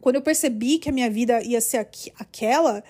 quando 0.00 0.16
eu 0.16 0.22
percebi 0.22 0.78
que 0.78 0.88
a 0.88 0.92
minha 0.92 1.10
vida 1.10 1.42
ia 1.42 1.60
ser 1.60 1.76
aqu 1.78 2.10
aquela, 2.18 2.82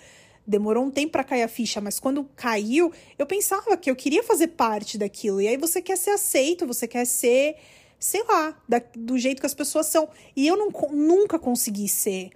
demorou 0.47 0.85
um 0.85 0.91
tempo 0.91 1.13
para 1.13 1.25
cair 1.25 1.43
a 1.43 1.49
ficha, 1.49 1.81
mas 1.81 1.99
quando 1.99 2.25
caiu, 2.37 2.93
eu 3.19 3.27
pensava 3.27 3.77
que 3.77 3.91
eu 3.91 3.97
queria 3.97 4.23
fazer 4.23 4.49
parte 4.49 4.97
daquilo. 4.97 5.41
E 5.41 5.49
aí 5.49 5.57
você 5.57 5.83
quer 5.83 5.97
ser 5.97 6.11
aceito, 6.11 6.67
você 6.67 6.87
quer 6.89 7.05
ser, 7.05 7.57
sei 8.01 8.25
lá, 8.25 8.57
da, 8.67 8.83
do 8.97 9.19
jeito 9.19 9.41
que 9.41 9.47
as 9.47 9.55
pessoas 9.55 9.87
são. 9.87 10.09
E 10.35 10.47
eu 10.47 10.57
não, 10.57 10.71
nunca 10.91 11.39
consegui 11.39 11.87
ser 11.87 12.31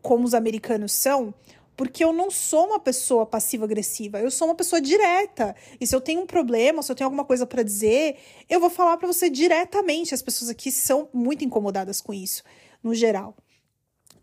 como 0.00 0.24
os 0.24 0.32
americanos 0.32 0.92
são, 0.92 1.34
porque 1.76 2.04
eu 2.04 2.12
não 2.12 2.30
sou 2.30 2.66
uma 2.66 2.78
pessoa 2.78 3.26
passiva-agressiva, 3.26 4.20
eu 4.20 4.30
sou 4.30 4.48
uma 4.48 4.54
pessoa 4.54 4.80
direta. 4.80 5.56
E 5.80 5.86
se 5.86 5.94
eu 5.94 6.00
tenho 6.00 6.20
um 6.20 6.26
problema, 6.26 6.82
se 6.82 6.92
eu 6.92 6.96
tenho 6.96 7.06
alguma 7.06 7.24
coisa 7.24 7.44
para 7.44 7.64
dizer, 7.64 8.16
eu 8.48 8.60
vou 8.60 8.70
falar 8.70 8.96
para 8.96 9.08
você 9.08 9.28
diretamente. 9.28 10.14
As 10.14 10.22
pessoas 10.22 10.48
aqui 10.48 10.70
são 10.70 11.08
muito 11.12 11.44
incomodadas 11.44 12.00
com 12.00 12.14
isso, 12.14 12.44
no 12.82 12.94
geral. 12.94 13.36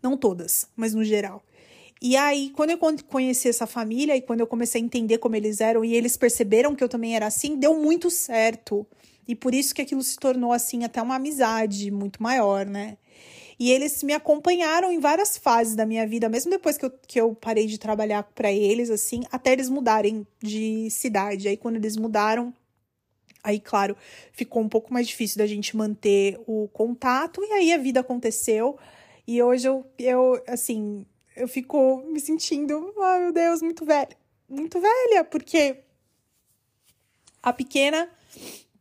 Não 0.02 0.16
todas, 0.16 0.66
mas 0.74 0.94
no 0.94 1.04
geral. 1.04 1.42
E 2.00 2.16
aí, 2.16 2.50
quando 2.56 2.70
eu 2.70 2.78
conheci 3.06 3.50
essa 3.50 3.66
família 3.66 4.16
e 4.16 4.22
quando 4.22 4.40
eu 4.40 4.46
comecei 4.46 4.80
a 4.80 4.84
entender 4.84 5.18
como 5.18 5.36
eles 5.36 5.60
eram 5.60 5.84
e 5.84 5.94
eles 5.94 6.16
perceberam 6.16 6.74
que 6.74 6.82
eu 6.82 6.88
também 6.88 7.14
era 7.14 7.26
assim, 7.26 7.56
deu 7.56 7.78
muito 7.78 8.10
certo. 8.10 8.86
E 9.26 9.34
por 9.34 9.54
isso 9.54 9.74
que 9.74 9.82
aquilo 9.82 10.02
se 10.02 10.16
tornou 10.16 10.52
assim 10.52 10.84
até 10.84 11.00
uma 11.00 11.16
amizade 11.16 11.90
muito 11.90 12.22
maior, 12.22 12.66
né? 12.66 12.96
E 13.60 13.70
eles 13.70 14.02
me 14.02 14.14
acompanharam 14.14 14.90
em 14.90 14.98
várias 14.98 15.36
fases 15.36 15.74
da 15.74 15.84
minha 15.84 16.06
vida, 16.06 16.30
mesmo 16.30 16.50
depois 16.50 16.78
que 16.78 16.86
eu, 16.86 16.90
que 17.06 17.20
eu 17.20 17.34
parei 17.34 17.66
de 17.66 17.76
trabalhar 17.76 18.22
para 18.22 18.50
eles, 18.50 18.88
assim, 18.88 19.22
até 19.30 19.52
eles 19.52 19.68
mudarem 19.68 20.26
de 20.42 20.88
cidade. 20.90 21.46
Aí, 21.46 21.58
quando 21.58 21.76
eles 21.76 21.94
mudaram, 21.94 22.54
aí, 23.44 23.60
claro, 23.60 23.94
ficou 24.32 24.62
um 24.62 24.68
pouco 24.68 24.90
mais 24.90 25.06
difícil 25.06 25.36
da 25.36 25.46
gente 25.46 25.76
manter 25.76 26.40
o 26.46 26.68
contato, 26.68 27.44
e 27.44 27.52
aí 27.52 27.72
a 27.74 27.76
vida 27.76 28.00
aconteceu. 28.00 28.78
E 29.26 29.42
hoje 29.42 29.68
eu, 29.68 29.84
eu 29.98 30.42
assim, 30.48 31.04
eu 31.36 31.46
fico 31.46 32.02
me 32.06 32.18
sentindo, 32.18 32.94
oh 32.96 33.18
meu 33.18 33.30
Deus, 33.30 33.60
muito 33.60 33.84
velha. 33.84 34.16
Muito 34.48 34.80
velha, 34.80 35.22
porque 35.22 35.76
a 37.42 37.52
pequena 37.52 38.08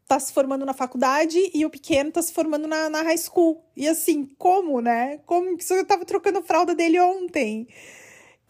tá 0.09 0.19
se 0.19 0.33
formando 0.33 0.65
na 0.65 0.73
faculdade 0.73 1.39
e 1.53 1.63
o 1.65 1.69
pequeno 1.69 2.11
tá 2.11 2.21
se 2.21 2.33
formando 2.33 2.67
na, 2.67 2.89
na 2.89 3.03
high 3.03 3.17
school. 3.17 3.63
E 3.77 3.87
assim, 3.87 4.25
como, 4.37 4.81
né? 4.81 5.19
Como 5.25 5.55
que 5.55 5.71
eu 5.71 5.85
tava 5.85 6.03
trocando 6.03 6.41
fralda 6.41 6.73
dele 6.73 6.99
ontem. 6.99 7.67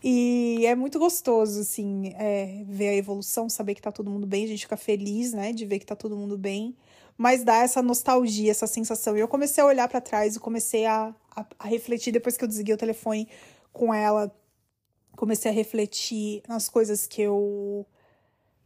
E 0.01 0.65
é 0.65 0.73
muito 0.73 0.97
gostoso, 0.97 1.59
assim, 1.59 2.13
é, 2.15 2.63
ver 2.65 2.87
a 2.87 2.95
evolução, 2.95 3.49
saber 3.49 3.75
que 3.75 3.81
tá 3.81 3.91
todo 3.91 4.09
mundo 4.09 4.25
bem, 4.25 4.45
a 4.45 4.47
gente 4.47 4.61
fica 4.61 4.77
feliz, 4.77 5.33
né, 5.33 5.51
de 5.51 5.65
ver 5.65 5.79
que 5.79 5.85
tá 5.85 5.95
todo 5.95 6.15
mundo 6.15 6.37
bem 6.37 6.73
mas 7.19 7.43
dá 7.43 7.57
essa 7.57 7.81
nostalgia, 7.81 8.49
essa 8.49 8.65
sensação. 8.65 9.17
E 9.17 9.19
eu 9.19 9.27
comecei 9.27 9.61
a 9.61 9.67
olhar 9.67 9.89
para 9.89 9.99
trás 9.99 10.37
e 10.37 10.39
comecei 10.39 10.85
a, 10.85 11.13
a, 11.35 11.45
a, 11.59 11.67
refletir 11.67 12.13
depois 12.13 12.37
que 12.37 12.45
eu 12.45 12.47
desliguei 12.47 12.73
o 12.73 12.77
telefone 12.77 13.27
com 13.73 13.93
ela. 13.93 14.33
Comecei 15.17 15.51
a 15.51 15.53
refletir 15.53 16.41
nas 16.47 16.69
coisas 16.69 17.05
que 17.05 17.21
eu 17.21 17.85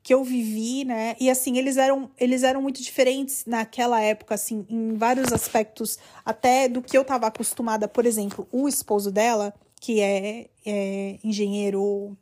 que 0.03 0.13
eu 0.13 0.24
vivi, 0.24 0.83
né? 0.83 1.15
E 1.19 1.29
assim, 1.29 1.57
eles 1.57 1.77
eram 1.77 2.12
eles 2.19 2.43
eram 2.43 2.62
muito 2.62 2.81
diferentes 2.81 3.45
naquela 3.48 4.01
época 4.01 4.36
assim, 4.36 4.65
em 4.69 4.95
vários 4.95 5.31
aspectos, 5.31 5.98
até 6.25 6.67
do 6.67 6.81
que 6.81 6.98
eu 6.98 7.05
tava 7.05 7.27
acostumada, 7.27 7.88
por 7.88 8.05
exemplo, 8.05 8.48
o 8.51 8.67
esposo 8.67 9.10
dela, 9.10 9.53
que 9.79 10.01
é, 10.01 10.50
é 10.65 11.17
engenheiro 11.24 12.17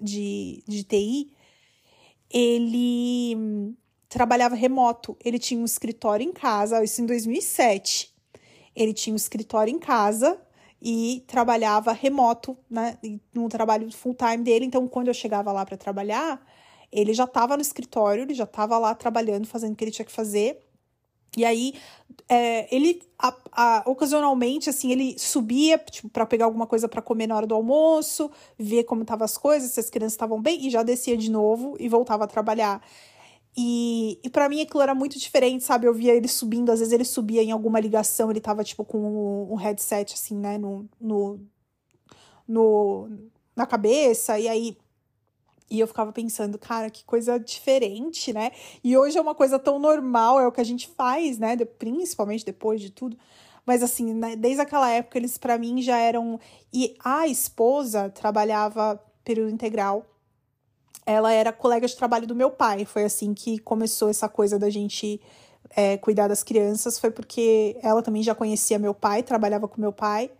de, 0.00 0.64
de 0.66 0.82
TI, 0.82 1.32
ele 2.30 3.74
trabalhava 4.08 4.54
remoto. 4.54 5.16
Ele 5.24 5.38
tinha 5.38 5.60
um 5.60 5.64
escritório 5.64 6.26
em 6.26 6.32
casa, 6.32 6.82
isso 6.82 7.02
em 7.02 7.06
2007. 7.06 8.14
Ele 8.74 8.94
tinha 8.94 9.12
um 9.12 9.16
escritório 9.16 9.72
em 9.72 9.78
casa 9.78 10.40
e 10.80 11.22
trabalhava 11.26 11.92
remoto, 11.92 12.56
né, 12.68 12.96
no 13.34 13.48
trabalho 13.48 13.90
full 13.92 14.14
time 14.14 14.42
dele. 14.42 14.64
Então, 14.64 14.88
quando 14.88 15.08
eu 15.08 15.14
chegava 15.14 15.52
lá 15.52 15.66
para 15.66 15.76
trabalhar, 15.76 16.40
ele 16.92 17.14
já 17.14 17.24
estava 17.24 17.56
no 17.56 17.62
escritório, 17.62 18.22
ele 18.22 18.34
já 18.34 18.44
estava 18.44 18.78
lá 18.78 18.94
trabalhando, 18.94 19.46
fazendo 19.46 19.72
o 19.72 19.76
que 19.76 19.84
ele 19.84 19.90
tinha 19.90 20.04
que 20.04 20.12
fazer. 20.12 20.60
E 21.36 21.44
aí, 21.44 21.74
é, 22.28 22.74
ele 22.74 23.02
a, 23.16 23.34
a, 23.52 23.82
ocasionalmente, 23.86 24.68
assim, 24.68 24.90
ele 24.90 25.16
subia 25.18 25.78
tipo, 25.78 26.08
para 26.08 26.26
pegar 26.26 26.46
alguma 26.46 26.66
coisa 26.66 26.88
para 26.88 27.00
comer 27.00 27.28
na 27.28 27.36
hora 27.36 27.46
do 27.46 27.54
almoço, 27.54 28.30
ver 28.58 28.84
como 28.84 29.02
estavam 29.02 29.24
as 29.24 29.38
coisas, 29.38 29.70
se 29.70 29.78
as 29.78 29.88
crianças 29.88 30.14
estavam 30.14 30.42
bem, 30.42 30.66
e 30.66 30.70
já 30.70 30.82
descia 30.82 31.16
de 31.16 31.30
novo 31.30 31.76
e 31.78 31.88
voltava 31.88 32.24
a 32.24 32.26
trabalhar. 32.26 32.82
E, 33.56 34.18
e 34.24 34.30
para 34.30 34.48
mim 34.48 34.60
aquilo 34.60 34.82
era 34.82 34.94
muito 34.94 35.18
diferente, 35.18 35.64
sabe? 35.64 35.86
Eu 35.86 35.94
via 35.94 36.14
ele 36.14 36.28
subindo, 36.28 36.70
às 36.70 36.80
vezes 36.80 36.92
ele 36.92 37.04
subia 37.04 37.42
em 37.42 37.52
alguma 37.52 37.78
ligação, 37.80 38.30
ele 38.30 38.40
tava 38.40 38.64
tipo 38.64 38.84
com 38.84 39.48
um 39.50 39.56
headset 39.56 40.14
assim, 40.14 40.36
né, 40.36 40.58
no, 40.58 40.88
no, 41.00 41.40
no 42.46 43.08
na 43.54 43.66
cabeça, 43.66 44.38
e 44.38 44.48
aí 44.48 44.76
e 45.70 45.78
eu 45.78 45.86
ficava 45.86 46.12
pensando, 46.12 46.58
cara, 46.58 46.90
que 46.90 47.04
coisa 47.04 47.38
diferente, 47.38 48.32
né? 48.32 48.50
E 48.82 48.96
hoje 48.96 49.16
é 49.16 49.20
uma 49.20 49.34
coisa 49.34 49.58
tão 49.58 49.78
normal, 49.78 50.40
é 50.40 50.46
o 50.46 50.52
que 50.52 50.60
a 50.60 50.64
gente 50.64 50.88
faz, 50.88 51.38
né? 51.38 51.56
Principalmente 51.78 52.44
depois 52.44 52.80
de 52.80 52.90
tudo. 52.90 53.16
Mas 53.64 53.82
assim, 53.82 54.12
né? 54.12 54.34
desde 54.36 54.60
aquela 54.60 54.90
época 54.90 55.18
eles 55.18 55.38
para 55.38 55.56
mim 55.56 55.80
já 55.80 55.96
eram 55.96 56.40
e 56.72 56.96
a 57.04 57.28
esposa 57.28 58.10
trabalhava 58.10 59.00
período 59.22 59.50
integral 59.50 60.04
ela 61.06 61.32
era 61.32 61.52
colega 61.52 61.86
de 61.86 61.96
trabalho 61.96 62.26
do 62.26 62.34
meu 62.34 62.50
pai. 62.50 62.84
Foi 62.84 63.04
assim 63.04 63.34
que 63.34 63.58
começou 63.58 64.08
essa 64.08 64.28
coisa 64.28 64.58
da 64.58 64.70
gente 64.70 65.20
é, 65.70 65.96
cuidar 65.96 66.28
das 66.28 66.42
crianças. 66.42 66.98
Foi 66.98 67.10
porque 67.10 67.76
ela 67.82 68.02
também 68.02 68.22
já 68.22 68.34
conhecia 68.34 68.78
meu 68.78 68.94
pai, 68.94 69.22
trabalhava 69.22 69.66
com 69.66 69.80
meu 69.80 69.92
pai. 69.92 70.30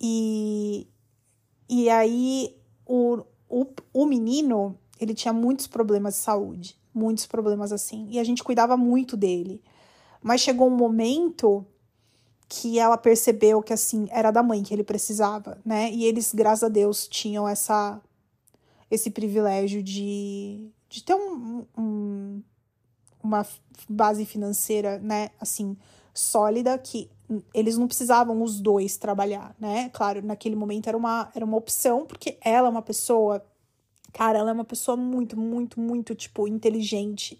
E, 0.00 0.86
e 1.68 1.88
aí 1.88 2.56
o, 2.84 3.24
o, 3.48 3.66
o 3.92 4.06
menino, 4.06 4.76
ele 5.00 5.14
tinha 5.14 5.32
muitos 5.32 5.66
problemas 5.66 6.14
de 6.14 6.20
saúde. 6.20 6.76
Muitos 6.94 7.26
problemas 7.26 7.72
assim. 7.72 8.08
E 8.10 8.18
a 8.18 8.24
gente 8.24 8.42
cuidava 8.42 8.76
muito 8.76 9.16
dele. 9.16 9.62
Mas 10.22 10.40
chegou 10.40 10.66
um 10.68 10.76
momento 10.76 11.64
que 12.48 12.78
ela 12.78 12.96
percebeu 12.96 13.62
que 13.62 13.72
assim 13.72 14.06
era 14.10 14.30
da 14.30 14.42
mãe 14.42 14.62
que 14.62 14.72
ele 14.72 14.84
precisava, 14.84 15.58
né? 15.64 15.90
E 15.90 16.04
eles, 16.04 16.32
graças 16.32 16.62
a 16.62 16.68
Deus, 16.68 17.06
tinham 17.08 17.46
essa 17.46 18.00
esse 18.90 19.10
privilégio 19.10 19.82
de, 19.82 20.70
de 20.88 21.02
ter 21.02 21.14
um, 21.14 21.66
um, 21.76 22.42
uma 23.22 23.44
base 23.88 24.24
financeira, 24.24 24.98
né, 25.00 25.30
assim, 25.40 25.76
sólida, 26.14 26.78
que 26.78 27.10
eles 27.52 27.76
não 27.76 27.86
precisavam 27.86 28.42
os 28.42 28.60
dois 28.60 28.96
trabalhar, 28.96 29.54
né? 29.58 29.90
Claro, 29.92 30.24
naquele 30.24 30.56
momento 30.56 30.88
era 30.88 30.96
uma, 30.96 31.30
era 31.34 31.44
uma 31.44 31.56
opção, 31.56 32.06
porque 32.06 32.38
ela 32.40 32.68
é 32.68 32.70
uma 32.70 32.82
pessoa, 32.82 33.44
cara, 34.12 34.38
ela 34.38 34.50
é 34.50 34.52
uma 34.52 34.64
pessoa 34.64 34.96
muito, 34.96 35.38
muito, 35.38 35.80
muito, 35.80 36.14
tipo, 36.14 36.46
inteligente. 36.46 37.38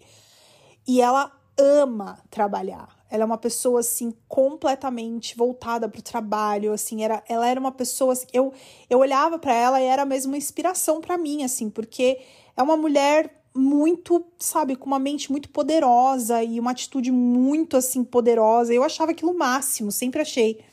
E 0.87 1.01
ela 1.01 1.33
ama 1.59 2.19
trabalhar. 2.31 2.97
Ela 3.09 3.23
é 3.23 3.27
uma 3.27 3.39
pessoa 3.39 3.81
assim 3.81 4.13
completamente 4.29 5.37
voltada 5.37 5.89
para 5.89 6.01
o 6.01 6.03
trabalho, 6.03 6.73
assim, 6.73 7.05
era, 7.05 7.23
ela 7.29 7.49
era 7.49 7.59
uma 7.59 7.73
pessoa 7.73 8.13
assim, 8.13 8.27
eu 8.33 8.53
eu 8.91 8.99
olhava 8.99 9.39
para 9.39 9.55
ela 9.55 9.81
e 9.81 9.85
era 9.85 10.05
mesmo 10.05 10.33
uma 10.33 10.39
inspiração 10.39 11.01
para 11.01 11.17
mim, 11.17 11.45
assim, 11.45 11.71
porque 11.71 12.21
é 12.57 12.63
uma 12.63 12.77
mulher 12.77 13.46
muito, 13.57 14.25
sabe, 14.39 14.77
com 14.77 14.87
uma 14.87 14.99
mente 14.99 15.31
muito 15.31 15.49
poderosa 15.49 16.43
e 16.43 16.61
uma 16.61 16.71
atitude 16.71 17.11
muito 17.11 17.77
assim 17.77 18.05
poderosa. 18.05 18.73
Eu 18.73 18.83
achava 18.83 19.13
aquilo 19.13 19.33
o 19.33 19.39
máximo, 19.39 19.91
sempre 19.91 20.21
achei. 20.21 20.65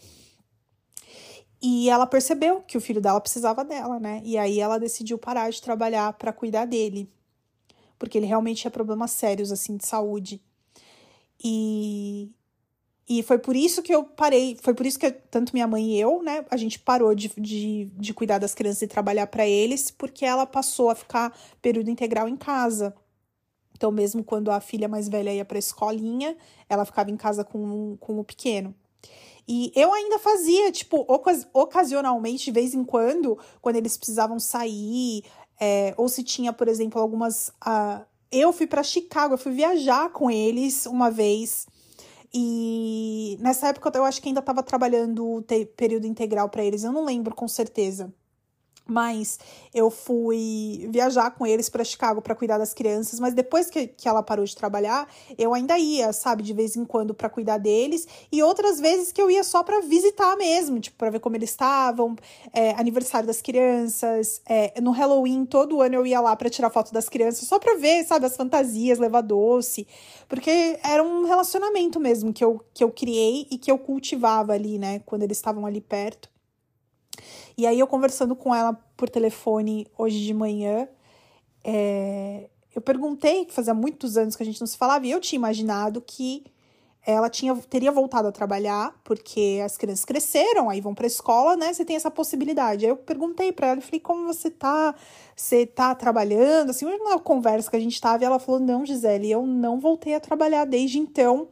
E 1.61 1.89
ela 1.89 2.05
percebeu 2.05 2.61
que 2.61 2.77
o 2.77 2.81
filho 2.81 2.99
dela 2.99 3.21
precisava 3.21 3.63
dela, 3.63 3.99
né? 3.99 4.21
E 4.25 4.37
aí 4.37 4.59
ela 4.59 4.77
decidiu 4.77 5.17
parar 5.17 5.49
de 5.49 5.61
trabalhar 5.61 6.11
para 6.13 6.33
cuidar 6.33 6.65
dele, 6.65 7.09
porque 7.97 8.17
ele 8.17 8.25
realmente 8.25 8.61
tinha 8.61 8.71
problemas 8.71 9.11
sérios 9.11 9.51
assim 9.51 9.77
de 9.77 9.87
saúde. 9.87 10.41
E 11.41 12.29
e 13.07 13.21
foi 13.21 13.37
por 13.37 13.55
isso 13.55 13.83
que 13.83 13.93
eu 13.93 14.03
parei, 14.03 14.57
foi 14.61 14.73
por 14.73 14.85
isso 14.85 14.97
que 14.97 15.11
tanto 15.11 15.53
minha 15.53 15.67
mãe 15.67 15.91
e 15.91 15.99
eu, 15.99 16.23
né, 16.23 16.45
a 16.49 16.55
gente 16.55 16.79
parou 16.79 17.13
de, 17.13 17.29
de, 17.37 17.85
de 17.93 18.13
cuidar 18.13 18.37
das 18.37 18.55
crianças 18.55 18.83
e 18.83 18.87
trabalhar 18.87 19.27
para 19.27 19.45
eles, 19.45 19.91
porque 19.91 20.25
ela 20.25 20.45
passou 20.45 20.89
a 20.89 20.95
ficar 20.95 21.37
período 21.61 21.89
integral 21.89 22.29
em 22.29 22.37
casa. 22.37 22.95
Então, 23.75 23.91
mesmo 23.91 24.23
quando 24.23 24.49
a 24.49 24.61
filha 24.61 24.87
mais 24.87 25.09
velha 25.09 25.33
ia 25.33 25.43
para 25.43 25.57
a 25.57 25.59
escolinha, 25.59 26.37
ela 26.69 26.85
ficava 26.85 27.11
em 27.11 27.17
casa 27.17 27.43
com, 27.43 27.97
com 27.99 28.19
o 28.19 28.23
pequeno. 28.23 28.73
E 29.45 29.73
eu 29.75 29.91
ainda 29.93 30.17
fazia, 30.19 30.71
tipo, 30.71 31.05
ocasionalmente, 31.53 32.45
de 32.45 32.51
vez 32.51 32.73
em 32.73 32.85
quando, 32.85 33.37
quando 33.61 33.75
eles 33.75 33.97
precisavam 33.97 34.39
sair, 34.39 35.23
é, 35.59 35.93
ou 35.97 36.07
se 36.07 36.23
tinha, 36.23 36.53
por 36.53 36.69
exemplo, 36.69 37.01
algumas. 37.01 37.49
Uh, 37.49 38.05
eu 38.31 38.53
fui 38.53 38.65
para 38.65 38.81
Chicago, 38.81 39.33
eu 39.33 39.37
fui 39.37 39.51
viajar 39.51 40.09
com 40.11 40.31
eles 40.31 40.85
uma 40.85 41.11
vez 41.11 41.67
e 42.33 43.37
nessa 43.39 43.67
época 43.69 43.91
eu 43.95 44.03
acho 44.03 44.21
que 44.21 44.27
ainda 44.29 44.39
estava 44.39 44.63
trabalhando 44.63 45.45
período 45.77 46.07
integral 46.07 46.49
para 46.49 46.63
eles, 46.63 46.83
eu 46.83 46.91
não 46.91 47.05
lembro 47.05 47.35
com 47.35 47.47
certeza. 47.47 48.13
Mas 48.85 49.39
eu 49.73 49.89
fui 49.89 50.87
viajar 50.91 51.31
com 51.31 51.47
eles 51.47 51.69
para 51.69 51.83
Chicago 51.85 52.21
para 52.21 52.35
cuidar 52.35 52.57
das 52.57 52.73
crianças, 52.73 53.17
mas 53.19 53.33
depois 53.33 53.69
que, 53.69 53.87
que 53.87 54.09
ela 54.09 54.21
parou 54.21 54.43
de 54.43 54.55
trabalhar, 54.55 55.07
eu 55.37 55.53
ainda 55.53 55.77
ia, 55.77 56.11
sabe, 56.11 56.43
de 56.43 56.53
vez 56.53 56.75
em 56.75 56.83
quando 56.83 57.13
para 57.13 57.29
cuidar 57.29 57.57
deles, 57.57 58.05
e 58.29 58.43
outras 58.43 58.81
vezes 58.81 59.11
que 59.11 59.21
eu 59.21 59.31
ia 59.31 59.43
só 59.43 59.63
para 59.63 59.79
visitar 59.81 60.35
mesmo, 60.35 60.79
tipo, 60.81 60.97
para 60.97 61.11
ver 61.11 61.19
como 61.19 61.35
eles 61.37 61.49
estavam, 61.51 62.15
é, 62.51 62.71
aniversário 62.71 63.25
das 63.25 63.41
crianças, 63.41 64.41
é, 64.45 64.79
no 64.81 64.91
Halloween, 64.91 65.45
todo 65.45 65.81
ano 65.81 65.95
eu 65.95 66.05
ia 66.05 66.19
lá 66.19 66.35
para 66.35 66.49
tirar 66.49 66.69
foto 66.69 66.91
das 66.91 67.07
crianças, 67.07 67.47
só 67.47 67.57
para 67.59 67.77
ver, 67.77 68.03
sabe, 68.03 68.25
as 68.25 68.35
fantasias, 68.35 68.99
levar 68.99 69.21
doce, 69.21 69.87
porque 70.27 70.77
era 70.83 71.01
um 71.01 71.23
relacionamento 71.25 72.01
mesmo 72.01 72.33
que 72.33 72.43
eu, 72.43 72.59
que 72.73 72.83
eu 72.83 72.91
criei 72.91 73.47
e 73.49 73.57
que 73.57 73.71
eu 73.71 73.77
cultivava 73.77 74.51
ali, 74.51 74.77
né, 74.77 74.99
quando 75.05 75.23
eles 75.23 75.37
estavam 75.37 75.65
ali 75.65 75.79
perto. 75.79 76.32
E 77.57 77.67
aí 77.67 77.79
eu 77.79 77.87
conversando 77.87 78.35
com 78.35 78.53
ela 78.53 78.73
por 78.97 79.09
telefone 79.09 79.87
hoje 79.97 80.23
de 80.23 80.33
manhã, 80.33 80.87
é, 81.63 82.49
eu 82.75 82.81
perguntei, 82.81 83.45
que 83.45 83.53
fazia 83.53 83.73
muitos 83.73 84.17
anos 84.17 84.35
que 84.35 84.43
a 84.43 84.45
gente 84.45 84.59
não 84.59 84.67
se 84.67 84.77
falava, 84.77 85.05
e 85.05 85.11
eu 85.11 85.19
tinha 85.19 85.37
imaginado 85.37 86.01
que 86.01 86.43
ela 87.05 87.29
tinha, 87.29 87.53
teria 87.69 87.91
voltado 87.91 88.29
a 88.29 88.31
trabalhar, 88.31 88.95
porque 89.03 89.61
as 89.63 89.75
crianças 89.75 90.05
cresceram, 90.05 90.69
aí 90.69 90.79
vão 90.79 90.95
para 90.95 91.05
a 91.05 91.07
escola, 91.07 91.57
né? 91.57 91.73
Você 91.73 91.83
tem 91.83 91.97
essa 91.97 92.09
possibilidade. 92.09 92.85
Aí 92.85 92.91
eu 92.91 92.95
perguntei 92.95 93.51
para 93.51 93.67
ela, 93.67 93.81
falei, 93.81 93.99
como 93.99 94.25
você 94.25 94.49
tá? 94.49 94.95
Você 95.35 95.65
tá 95.65 95.93
trabalhando? 95.95 96.69
Assim, 96.69 96.85
uma 96.85 97.19
conversa 97.19 97.69
que 97.69 97.75
a 97.75 97.79
gente 97.79 97.99
tava, 97.99 98.23
e 98.23 98.25
ela 98.25 98.39
falou: 98.39 98.61
Não, 98.61 98.85
Gisele, 98.85 99.29
eu 99.29 99.45
não 99.45 99.79
voltei 99.79 100.15
a 100.15 100.19
trabalhar 100.19 100.65
desde 100.65 100.97
então. 100.97 101.49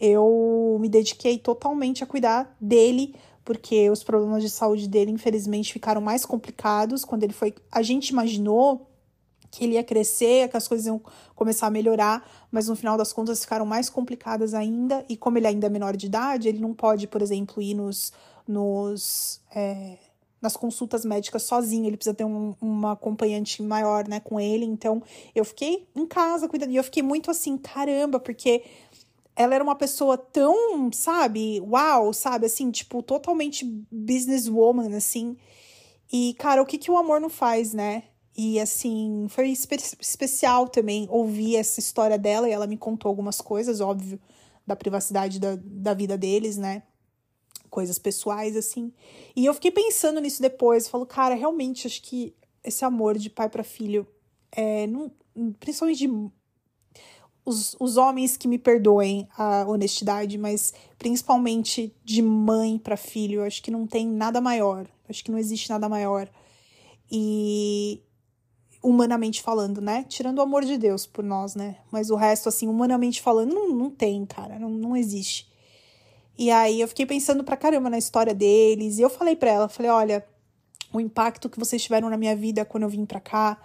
Eu 0.00 0.78
me 0.80 0.88
dediquei 0.88 1.38
totalmente 1.38 2.02
a 2.02 2.06
cuidar 2.06 2.56
dele, 2.60 3.14
porque 3.50 3.90
os 3.90 4.04
problemas 4.04 4.44
de 4.44 4.48
saúde 4.48 4.86
dele, 4.86 5.10
infelizmente, 5.10 5.72
ficaram 5.72 6.00
mais 6.00 6.24
complicados 6.24 7.04
quando 7.04 7.24
ele 7.24 7.32
foi. 7.32 7.52
A 7.68 7.82
gente 7.82 8.10
imaginou 8.10 8.88
que 9.50 9.64
ele 9.64 9.74
ia 9.74 9.82
crescer, 9.82 10.48
que 10.48 10.56
as 10.56 10.68
coisas 10.68 10.86
iam 10.86 11.02
começar 11.34 11.66
a 11.66 11.70
melhorar, 11.70 12.24
mas 12.48 12.68
no 12.68 12.76
final 12.76 12.96
das 12.96 13.12
contas 13.12 13.40
ficaram 13.40 13.66
mais 13.66 13.90
complicadas 13.90 14.54
ainda. 14.54 15.04
E 15.08 15.16
como 15.16 15.36
ele 15.36 15.48
ainda 15.48 15.66
é 15.66 15.68
menor 15.68 15.96
de 15.96 16.06
idade, 16.06 16.46
ele 16.46 16.60
não 16.60 16.72
pode, 16.72 17.08
por 17.08 17.20
exemplo, 17.22 17.60
ir 17.60 17.74
nos. 17.74 18.12
nos 18.46 19.40
é, 19.52 19.98
nas 20.40 20.56
consultas 20.56 21.04
médicas 21.04 21.42
sozinho, 21.42 21.86
ele 21.86 21.96
precisa 21.96 22.14
ter 22.14 22.24
um, 22.24 22.54
uma 22.60 22.92
acompanhante 22.92 23.64
maior, 23.64 24.06
né, 24.06 24.20
com 24.20 24.38
ele. 24.38 24.64
Então, 24.64 25.02
eu 25.34 25.44
fiquei 25.44 25.88
em 25.96 26.06
casa 26.06 26.48
cuidando. 26.48 26.70
E 26.70 26.76
eu 26.76 26.84
fiquei 26.84 27.02
muito 27.02 27.32
assim, 27.32 27.58
caramba, 27.58 28.20
porque 28.20 28.62
ela 29.36 29.54
era 29.54 29.64
uma 29.64 29.74
pessoa 29.74 30.18
tão, 30.18 30.90
sabe, 30.92 31.60
uau, 31.60 32.12
sabe, 32.12 32.46
assim, 32.46 32.70
tipo, 32.70 33.02
totalmente 33.02 33.64
businesswoman, 33.90 34.94
assim. 34.96 35.36
E, 36.12 36.34
cara, 36.34 36.62
o 36.62 36.66
que, 36.66 36.78
que 36.78 36.90
o 36.90 36.96
amor 36.96 37.20
não 37.20 37.30
faz, 37.30 37.72
né? 37.72 38.04
E, 38.36 38.58
assim, 38.60 39.26
foi 39.28 39.50
espe 39.50 39.76
especial 40.00 40.68
também 40.68 41.06
ouvir 41.10 41.56
essa 41.56 41.80
história 41.80 42.18
dela 42.18 42.48
e 42.48 42.52
ela 42.52 42.66
me 42.66 42.76
contou 42.76 43.08
algumas 43.08 43.40
coisas, 43.40 43.80
óbvio, 43.80 44.20
da 44.66 44.76
privacidade 44.76 45.38
da, 45.38 45.58
da 45.62 45.94
vida 45.94 46.16
deles, 46.16 46.56
né? 46.56 46.82
Coisas 47.68 47.98
pessoais, 47.98 48.56
assim. 48.56 48.92
E 49.36 49.46
eu 49.46 49.54
fiquei 49.54 49.70
pensando 49.70 50.20
nisso 50.20 50.42
depois, 50.42 50.88
falo, 50.88 51.06
cara, 51.06 51.34
realmente 51.34 51.86
acho 51.86 52.02
que 52.02 52.34
esse 52.62 52.84
amor 52.84 53.16
de 53.16 53.30
pai 53.30 53.48
para 53.48 53.64
filho, 53.64 54.06
é, 54.52 54.86
não, 54.86 55.10
principalmente 55.58 55.98
de 55.98 56.30
os, 57.44 57.76
os 57.80 57.96
homens 57.96 58.36
que 58.36 58.46
me 58.46 58.58
perdoem 58.58 59.28
a 59.36 59.64
honestidade, 59.66 60.36
mas 60.38 60.72
principalmente 60.98 61.94
de 62.04 62.22
mãe 62.22 62.78
para 62.78 62.96
filho, 62.96 63.44
acho 63.44 63.62
que 63.62 63.70
não 63.70 63.86
tem 63.86 64.06
nada 64.06 64.40
maior. 64.40 64.86
Acho 65.08 65.24
que 65.24 65.30
não 65.30 65.38
existe 65.38 65.68
nada 65.70 65.88
maior. 65.88 66.28
E 67.10 68.00
humanamente 68.82 69.42
falando, 69.42 69.80
né? 69.80 70.04
Tirando 70.08 70.38
o 70.38 70.42
amor 70.42 70.64
de 70.64 70.78
Deus 70.78 71.06
por 71.06 71.24
nós, 71.24 71.54
né? 71.54 71.76
Mas 71.90 72.10
o 72.10 72.16
resto, 72.16 72.48
assim, 72.48 72.68
humanamente 72.68 73.20
falando, 73.20 73.54
não, 73.54 73.68
não 73.70 73.90
tem, 73.90 74.24
cara. 74.24 74.58
Não, 74.58 74.70
não 74.70 74.96
existe. 74.96 75.50
E 76.38 76.50
aí 76.50 76.80
eu 76.80 76.88
fiquei 76.88 77.04
pensando 77.04 77.44
pra 77.44 77.56
caramba 77.56 77.90
na 77.90 77.98
história 77.98 78.34
deles. 78.34 78.98
E 78.98 79.02
eu 79.02 79.10
falei 79.10 79.36
pra 79.36 79.50
ela, 79.50 79.68
falei, 79.68 79.90
olha, 79.90 80.24
o 80.92 81.00
impacto 81.00 81.50
que 81.50 81.58
vocês 81.58 81.82
tiveram 81.82 82.08
na 82.08 82.16
minha 82.16 82.34
vida 82.34 82.64
quando 82.64 82.84
eu 82.84 82.88
vim 82.88 83.04
pra 83.04 83.20
cá 83.20 83.60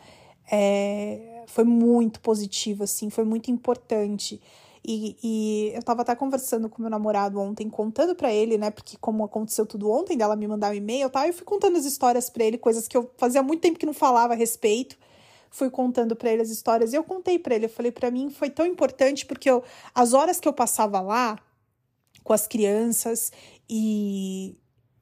é, 0.51 1.43
foi 1.47 1.63
muito 1.63 2.19
positivo, 2.19 2.84
assim, 2.84 3.10
foi 3.10 3.23
muito 3.23 3.49
importante. 3.51 4.41
E, 4.88 5.17
e, 5.23 5.71
eu 5.73 5.81
tava 5.81 6.03
até 6.03 6.15
conversando 6.15 6.69
com 6.69 6.79
meu 6.79 6.91
namorado 6.91 7.39
ontem, 7.39 7.67
contando 7.69 8.13
para 8.13 8.31
ele, 8.31 8.55
né? 8.55 8.69
Porque 8.69 8.95
como 8.97 9.23
aconteceu 9.23 9.65
tudo 9.65 9.89
ontem, 9.89 10.15
dela 10.15 10.36
me 10.36 10.47
mandar 10.47 10.71
um 10.71 10.75
e-mail, 10.75 11.10
tá? 11.10 11.27
Eu 11.27 11.34
fui 11.34 11.43
contando 11.43 11.75
as 11.75 11.86
histórias 11.86 12.29
para 12.29 12.43
ele, 12.43 12.58
coisas 12.58 12.88
que 12.88 12.95
eu 12.95 13.10
fazia 13.17 13.41
muito 13.41 13.62
tempo 13.62 13.79
que 13.79 13.86
não 13.86 13.93
falava 13.93 14.34
a 14.34 14.36
respeito. 14.36 14.95
Fui 15.49 15.71
contando 15.71 16.15
para 16.15 16.31
ele 16.31 16.43
as 16.43 16.49
histórias 16.49 16.93
e 16.93 16.95
eu 16.95 17.03
contei 17.03 17.39
para 17.39 17.55
ele. 17.55 17.65
Eu 17.65 17.69
falei, 17.69 17.91
para 17.91 18.12
mim 18.12 18.29
foi 18.29 18.49
tão 18.49 18.65
importante 18.65 19.25
porque 19.25 19.49
eu, 19.49 19.63
as 19.93 20.13
horas 20.13 20.39
que 20.39 20.47
eu 20.47 20.53
passava 20.53 21.01
lá 21.01 21.39
com 22.23 22.34
as 22.34 22.47
crianças 22.47 23.31
e, 23.67 24.55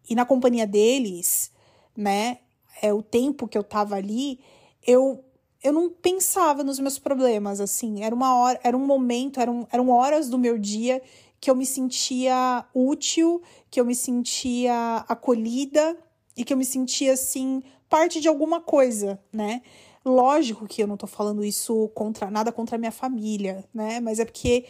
e 0.10 0.16
na 0.16 0.26
companhia 0.26 0.66
deles, 0.66 1.52
né? 1.96 2.40
É 2.82 2.94
o 2.94 3.02
tempo 3.02 3.50
que 3.50 3.58
eu 3.58 3.64
tava 3.64 3.96
ali, 3.96 4.40
eu 4.86 5.26
eu 5.64 5.72
não 5.72 5.90
pensava 5.90 6.64
nos 6.64 6.80
meus 6.80 7.00
problemas, 7.00 7.62
assim. 7.62 8.04
Era 8.04 8.14
uma 8.14 8.36
hora, 8.36 8.60
era 8.64 8.76
um 8.76 8.86
momento, 8.86 9.40
eram, 9.40 9.68
eram 9.72 9.90
horas 9.90 10.30
do 10.30 10.38
meu 10.38 10.58
dia 10.58 11.02
que 11.40 11.50
eu 11.50 11.56
me 11.56 11.66
sentia 11.66 12.66
útil, 12.74 13.42
que 13.70 13.80
eu 13.80 13.86
me 13.86 13.96
sentia 13.96 15.04
acolhida 15.08 15.98
e 16.38 16.44
que 16.44 16.54
eu 16.54 16.58
me 16.58 16.66
sentia, 16.66 17.14
assim, 17.14 17.62
parte 17.90 18.20
de 18.20 18.28
alguma 18.28 18.62
coisa, 18.62 19.20
né? 19.32 19.62
Lógico 20.06 20.68
que 20.68 20.84
eu 20.84 20.88
não 20.88 20.98
tô 20.98 21.08
falando 21.08 21.44
isso 21.44 21.90
contra 21.90 22.30
nada 22.30 22.52
contra 22.52 22.76
a 22.76 22.80
minha 22.80 22.92
família, 22.92 23.64
né? 23.74 24.00
Mas 24.00 24.20
é 24.20 24.26
porque 24.26 24.66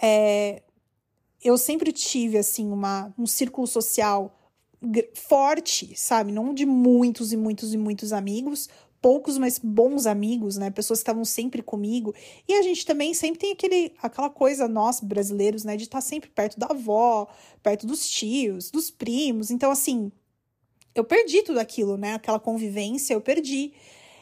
é, 0.00 0.62
eu 1.42 1.56
sempre 1.58 1.92
tive, 1.92 2.38
assim, 2.38 2.70
uma, 2.70 3.12
um 3.18 3.26
círculo 3.26 3.66
social 3.66 4.38
forte, 5.14 5.96
sabe? 5.96 6.32
Não 6.32 6.52
de 6.52 6.66
muitos 6.66 7.32
e 7.32 7.36
muitos 7.36 7.72
e 7.72 7.76
muitos 7.76 8.12
amigos, 8.12 8.68
poucos, 9.02 9.36
mas 9.36 9.58
bons 9.58 10.06
amigos, 10.06 10.56
né? 10.56 10.70
Pessoas 10.70 11.00
que 11.00 11.02
estavam 11.02 11.24
sempre 11.24 11.60
comigo. 11.60 12.14
E 12.48 12.54
a 12.54 12.62
gente 12.62 12.86
também 12.86 13.12
sempre 13.12 13.40
tem 13.40 13.52
aquele, 13.52 13.92
aquela 14.00 14.30
coisa, 14.30 14.68
nós 14.68 15.00
brasileiros, 15.00 15.64
né? 15.64 15.76
De 15.76 15.82
estar 15.82 16.00
sempre 16.00 16.30
perto 16.30 16.58
da 16.58 16.66
avó, 16.66 17.28
perto 17.62 17.86
dos 17.86 18.08
tios, 18.08 18.70
dos 18.70 18.90
primos. 18.90 19.50
Então, 19.50 19.72
assim, 19.72 20.12
eu 20.94 21.02
perdi 21.04 21.42
tudo 21.42 21.58
aquilo, 21.58 21.96
né? 21.96 22.14
Aquela 22.14 22.38
convivência, 22.38 23.12
eu 23.12 23.20
perdi. 23.20 23.72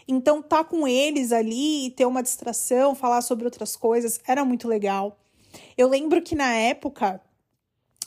Então, 0.09 0.43
tá 0.43 0.65
com 0.65 0.89
eles 0.89 1.31
ali, 1.31 1.91
ter 1.91 2.07
uma 2.07 2.23
distração, 2.23 2.95
falar 2.95 3.21
sobre 3.21 3.45
outras 3.45 3.77
coisas, 3.77 4.19
era 4.27 4.45
muito 4.45 4.67
legal. 4.67 5.21
Eu 5.77 5.89
lembro 5.89 6.23
que 6.23 6.35
na 6.35 6.53
época 6.55 7.21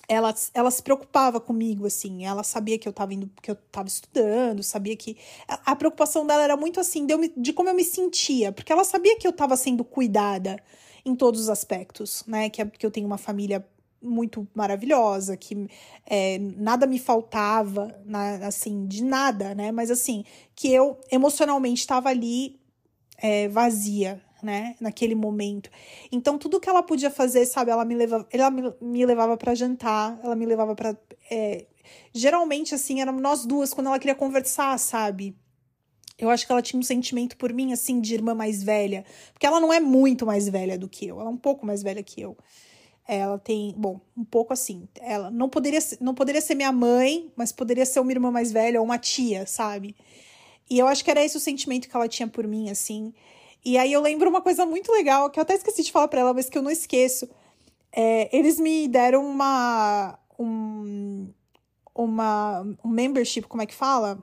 ela, 0.07 0.33
ela 0.53 0.69
se 0.69 0.83
preocupava 0.83 1.39
comigo, 1.39 1.85
assim, 1.85 2.25
ela 2.25 2.43
sabia 2.43 2.77
que 2.77 2.87
eu 2.87 2.91
estava 2.91 3.13
indo, 3.13 3.29
que 3.41 3.49
eu 3.49 3.55
tava 3.55 3.87
estudando, 3.87 4.61
sabia 4.61 4.95
que. 4.95 5.17
A, 5.47 5.75
preocupação 5.75 6.25
dela 6.25 6.43
era 6.43 6.57
muito 6.57 6.79
assim, 6.79 7.05
de, 7.05 7.13
eu, 7.13 7.19
de 7.35 7.53
como 7.53 7.69
eu 7.69 7.73
me 7.73 7.83
sentia, 7.83 8.51
porque 8.51 8.71
ela 8.71 8.83
sabia 8.83 9.17
que 9.17 9.25
eu 9.25 9.31
estava 9.31 9.55
sendo 9.55 9.83
cuidada 9.83 10.57
em 11.05 11.15
todos 11.15 11.41
os 11.41 11.49
aspectos, 11.49 12.23
né? 12.27 12.49
Que, 12.49 12.65
que 12.65 12.85
eu 12.85 12.91
tenho 12.91 13.07
uma 13.07 13.17
família 13.17 13.65
muito 14.01 14.45
maravilhosa, 14.53 15.37
que 15.37 15.67
é, 16.05 16.37
nada 16.39 16.85
me 16.85 16.99
faltava, 16.99 17.97
na, 18.05 18.47
assim, 18.47 18.85
de 18.85 19.03
nada, 19.03 19.55
né? 19.55 19.71
Mas 19.71 19.89
assim, 19.89 20.25
que 20.53 20.71
eu 20.71 20.99
emocionalmente 21.09 21.81
estava 21.81 22.09
ali 22.09 22.59
é, 23.17 23.47
vazia, 23.47 24.21
né, 24.43 24.75
naquele 24.79 25.15
momento. 25.15 25.69
Então 26.11 26.37
tudo 26.37 26.59
que 26.59 26.69
ela 26.69 26.83
podia 26.83 27.09
fazer, 27.09 27.45
sabe, 27.45 27.71
ela 27.71 27.85
me 27.85 27.95
levava, 27.95 28.27
ela 28.31 28.51
me, 28.51 29.05
levava 29.05 29.37
para 29.37 29.55
jantar, 29.55 30.19
ela 30.23 30.35
me 30.35 30.45
levava 30.45 30.75
para 30.75 30.95
é, 31.31 31.65
geralmente 32.13 32.75
assim, 32.75 33.01
eram 33.01 33.13
nós 33.13 33.45
duas 33.45 33.73
quando 33.73 33.87
ela 33.87 33.99
queria 33.99 34.15
conversar, 34.15 34.77
sabe? 34.77 35.35
Eu 36.17 36.29
acho 36.29 36.45
que 36.45 36.51
ela 36.51 36.61
tinha 36.61 36.79
um 36.79 36.83
sentimento 36.83 37.35
por 37.37 37.51
mim 37.51 37.73
assim 37.73 37.99
de 37.99 38.13
irmã 38.13 38.35
mais 38.35 38.61
velha, 38.61 39.05
porque 39.31 39.45
ela 39.45 39.59
não 39.59 39.73
é 39.73 39.79
muito 39.79 40.25
mais 40.25 40.47
velha 40.47 40.77
do 40.77 40.87
que 40.89 41.07
eu, 41.07 41.19
ela 41.19 41.29
é 41.29 41.33
um 41.33 41.37
pouco 41.37 41.65
mais 41.65 41.81
velha 41.81 42.03
que 42.03 42.21
eu. 42.21 42.37
Ela 43.05 43.37
tem, 43.37 43.73
bom, 43.77 43.99
um 44.15 44.23
pouco 44.23 44.53
assim. 44.53 44.87
Ela 45.01 45.29
não 45.29 45.49
poderia, 45.49 45.79
não 45.99 46.13
poderia 46.13 46.39
ser 46.39 46.55
minha 46.55 46.71
mãe, 46.71 47.29
mas 47.35 47.51
poderia 47.51 47.85
ser 47.85 47.99
uma 47.99 48.11
irmã 48.11 48.31
mais 48.31 48.49
velha 48.49 48.79
ou 48.79 48.85
uma 48.85 48.97
tia, 48.97 49.45
sabe? 49.45 49.93
E 50.69 50.79
eu 50.79 50.87
acho 50.87 51.03
que 51.03 51.11
era 51.11 51.23
esse 51.23 51.35
o 51.35 51.39
sentimento 51.39 51.89
que 51.89 51.95
ela 51.95 52.07
tinha 52.07 52.27
por 52.27 52.47
mim, 52.47 52.69
assim. 52.69 53.13
E 53.65 53.77
aí 53.77 53.93
eu 53.93 54.01
lembro 54.01 54.29
uma 54.29 54.41
coisa 54.41 54.65
muito 54.65 54.91
legal, 54.91 55.29
que 55.29 55.39
eu 55.39 55.41
até 55.41 55.53
esqueci 55.53 55.83
de 55.83 55.91
falar 55.91 56.07
para 56.07 56.19
ela, 56.19 56.33
mas 56.33 56.49
que 56.49 56.57
eu 56.57 56.61
não 56.61 56.71
esqueço. 56.71 57.29
É, 57.91 58.35
eles 58.35 58.59
me 58.59 58.87
deram 58.87 59.25
uma. 59.25 60.19
Um, 60.37 61.31
uma. 61.95 62.61
Um 62.83 62.89
membership, 62.89 63.43
como 63.47 63.61
é 63.61 63.65
que 63.65 63.75
fala? 63.75 64.17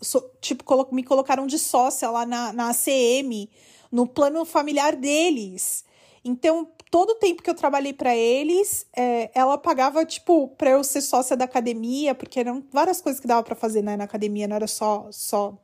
So, 0.00 0.22
tipo, 0.40 0.64
me 0.94 1.02
colocaram 1.02 1.46
de 1.46 1.58
sócia 1.58 2.10
lá 2.10 2.24
na, 2.24 2.52
na 2.52 2.70
ACM, 2.70 3.48
no 3.90 4.06
plano 4.06 4.44
familiar 4.44 4.94
deles. 4.96 5.84
Então, 6.24 6.70
todo 6.90 7.10
o 7.10 7.14
tempo 7.16 7.42
que 7.42 7.50
eu 7.50 7.54
trabalhei 7.54 7.92
para 7.92 8.14
eles, 8.16 8.86
é, 8.96 9.30
ela 9.34 9.56
pagava, 9.56 10.04
tipo, 10.04 10.48
pra 10.48 10.70
eu 10.70 10.84
ser 10.84 11.00
sócia 11.00 11.36
da 11.36 11.44
academia, 11.44 12.14
porque 12.14 12.40
eram 12.40 12.64
várias 12.72 13.00
coisas 13.00 13.20
que 13.20 13.26
dava 13.26 13.42
para 13.42 13.54
fazer 13.54 13.82
né, 13.82 13.96
na 13.96 14.04
academia, 14.04 14.48
não 14.48 14.56
era 14.56 14.66
só, 14.66 15.08
só 15.10 15.56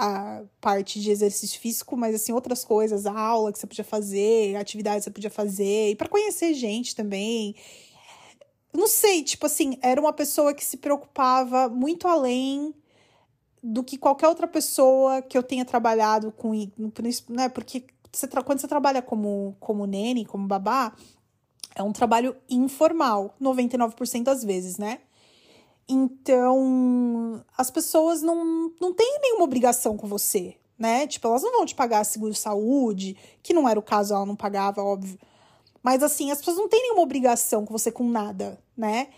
a 0.00 0.44
parte 0.60 1.00
de 1.00 1.10
exercício 1.10 1.58
físico, 1.58 1.96
mas 1.96 2.14
assim, 2.14 2.30
outras 2.30 2.64
coisas, 2.64 3.04
a 3.04 3.18
aula 3.18 3.52
que 3.52 3.58
você 3.58 3.66
podia 3.66 3.84
fazer, 3.84 4.54
atividades 4.54 5.00
que 5.00 5.04
você 5.04 5.10
podia 5.10 5.30
fazer, 5.30 5.90
e 5.90 5.96
para 5.96 6.08
conhecer 6.08 6.54
gente 6.54 6.94
também. 6.94 7.56
Não 8.72 8.86
sei, 8.86 9.24
tipo 9.24 9.44
assim, 9.46 9.76
era 9.82 10.00
uma 10.00 10.12
pessoa 10.12 10.54
que 10.54 10.64
se 10.64 10.76
preocupava 10.76 11.68
muito 11.68 12.06
além 12.06 12.72
do 13.60 13.82
que 13.82 13.98
qualquer 13.98 14.28
outra 14.28 14.46
pessoa 14.46 15.20
que 15.20 15.36
eu 15.36 15.42
tenha 15.42 15.64
trabalhado 15.64 16.30
com, 16.30 16.52
né? 17.28 17.48
Porque 17.48 17.84
você 18.12 18.28
quando 18.28 18.60
você 18.60 18.68
trabalha 18.68 19.02
como, 19.02 19.56
como 19.58 19.84
nene, 19.84 20.24
como 20.24 20.46
babá, 20.46 20.94
é 21.74 21.82
um 21.82 21.92
trabalho 21.92 22.36
informal, 22.48 23.34
99% 23.40 24.22
das 24.22 24.44
vezes, 24.44 24.78
né? 24.78 25.00
Então, 25.88 27.42
as 27.56 27.70
pessoas 27.70 28.20
não, 28.20 28.72
não 28.80 28.92
têm 28.92 29.18
nenhuma 29.22 29.44
obrigação 29.44 29.96
com 29.96 30.06
você, 30.06 30.56
né? 30.78 31.06
Tipo, 31.06 31.28
elas 31.28 31.42
não 31.42 31.52
vão 31.52 31.66
te 31.66 31.74
pagar 31.74 32.04
seguro-saúde, 32.04 33.16
que 33.42 33.54
não 33.54 33.68
era 33.68 33.78
o 33.78 33.82
caso, 33.82 34.12
ela 34.12 34.26
não 34.26 34.36
pagava, 34.36 34.82
óbvio. 34.82 35.18
Mas, 35.82 36.02
assim, 36.02 36.30
as 36.30 36.38
pessoas 36.38 36.58
não 36.58 36.68
têm 36.68 36.82
nenhuma 36.82 37.02
obrigação 37.02 37.64
com 37.64 37.72
você 37.72 37.90
com 37.90 38.04
nada, 38.04 38.62
né? 38.76 39.08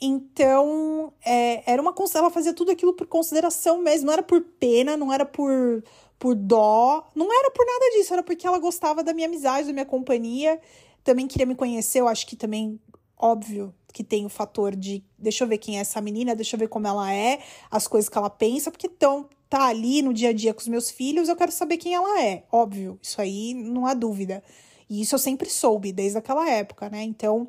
Então, 0.00 1.12
é, 1.24 1.62
era 1.70 1.82
uma 1.82 1.94
ela 2.14 2.30
fazia 2.30 2.54
tudo 2.54 2.70
aquilo 2.70 2.94
por 2.94 3.06
consideração 3.06 3.82
mesmo, 3.82 4.06
não 4.06 4.12
era 4.14 4.22
por 4.22 4.40
pena, 4.40 4.96
não 4.96 5.12
era 5.12 5.26
por 5.26 5.82
por 6.18 6.34
dó, 6.34 7.08
não 7.14 7.32
era 7.32 7.50
por 7.50 7.64
nada 7.64 7.96
disso, 7.96 8.12
era 8.12 8.22
porque 8.22 8.46
ela 8.46 8.58
gostava 8.58 9.02
da 9.02 9.14
minha 9.14 9.26
amizade, 9.26 9.66
da 9.66 9.72
minha 9.72 9.86
companhia, 9.86 10.60
também 11.02 11.26
queria 11.26 11.46
me 11.46 11.54
conhecer, 11.54 12.00
eu 12.00 12.06
acho 12.06 12.26
que 12.26 12.36
também, 12.36 12.78
óbvio, 13.16 13.74
que 13.92 14.04
tem 14.04 14.24
o 14.24 14.28
fator 14.28 14.74
de 14.74 15.02
deixa 15.18 15.44
eu 15.44 15.48
ver 15.48 15.58
quem 15.58 15.78
é 15.78 15.80
essa 15.80 16.00
menina, 16.00 16.34
deixa 16.34 16.56
eu 16.56 16.60
ver 16.60 16.68
como 16.68 16.86
ela 16.86 17.12
é, 17.12 17.40
as 17.70 17.86
coisas 17.88 18.08
que 18.08 18.16
ela 18.16 18.30
pensa, 18.30 18.70
porque 18.70 18.86
então 18.86 19.28
tá 19.48 19.66
ali 19.66 20.02
no 20.02 20.14
dia 20.14 20.30
a 20.30 20.32
dia 20.32 20.54
com 20.54 20.60
os 20.60 20.68
meus 20.68 20.90
filhos, 20.90 21.28
eu 21.28 21.36
quero 21.36 21.52
saber 21.52 21.76
quem 21.76 21.94
ela 21.94 22.22
é, 22.22 22.44
óbvio, 22.52 22.98
isso 23.02 23.20
aí 23.20 23.54
não 23.54 23.86
há 23.86 23.94
dúvida. 23.94 24.42
E 24.88 25.00
isso 25.02 25.14
eu 25.14 25.18
sempre 25.18 25.48
soube 25.48 25.92
desde 25.92 26.18
aquela 26.18 26.48
época, 26.48 26.88
né? 26.88 27.02
Então, 27.04 27.48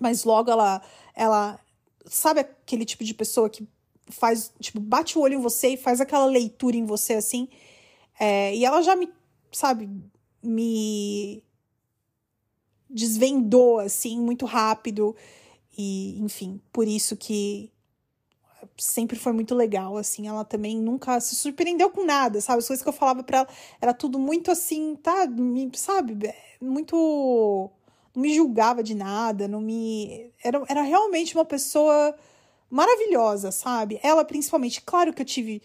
mas 0.00 0.24
logo 0.24 0.50
ela 0.50 0.82
ela 1.14 1.60
sabe 2.06 2.40
aquele 2.40 2.84
tipo 2.84 3.04
de 3.04 3.14
pessoa 3.14 3.48
que 3.48 3.66
faz, 4.08 4.52
tipo, 4.60 4.80
bate 4.80 5.18
o 5.18 5.22
olho 5.22 5.34
em 5.34 5.40
você 5.40 5.68
e 5.70 5.76
faz 5.76 6.00
aquela 6.00 6.26
leitura 6.26 6.76
em 6.76 6.84
você 6.84 7.14
assim, 7.14 7.48
é, 8.18 8.54
e 8.54 8.64
ela 8.64 8.82
já 8.82 8.94
me, 8.94 9.08
sabe, 9.50 9.88
me 10.42 11.42
desvendou 12.88 13.80
assim 13.80 14.20
muito 14.20 14.44
rápido 14.46 15.16
e 15.76 16.18
enfim 16.20 16.60
por 16.72 16.86
isso 16.86 17.16
que 17.16 17.70
sempre 18.76 19.18
foi 19.18 19.32
muito 19.32 19.54
legal 19.54 19.96
assim 19.96 20.26
ela 20.26 20.44
também 20.44 20.78
nunca 20.78 21.20
se 21.20 21.34
surpreendeu 21.34 21.90
com 21.90 22.04
nada 22.04 22.40
sabe 22.40 22.58
as 22.58 22.66
coisas 22.66 22.82
que 22.82 22.88
eu 22.88 22.92
falava 22.92 23.22
para 23.22 23.38
ela 23.38 23.48
era 23.80 23.94
tudo 23.94 24.18
muito 24.18 24.50
assim 24.50 24.96
tá 24.96 25.26
sabe 25.74 26.34
muito 26.60 27.70
não 28.14 28.22
me 28.22 28.34
julgava 28.34 28.82
de 28.82 28.94
nada 28.94 29.46
não 29.46 29.60
me 29.60 30.30
era, 30.42 30.62
era 30.68 30.82
realmente 30.82 31.34
uma 31.34 31.44
pessoa 31.44 32.14
maravilhosa 32.70 33.52
sabe 33.52 34.00
ela 34.02 34.24
principalmente 34.24 34.80
claro 34.80 35.12
que 35.12 35.22
eu 35.22 35.26
tive 35.26 35.62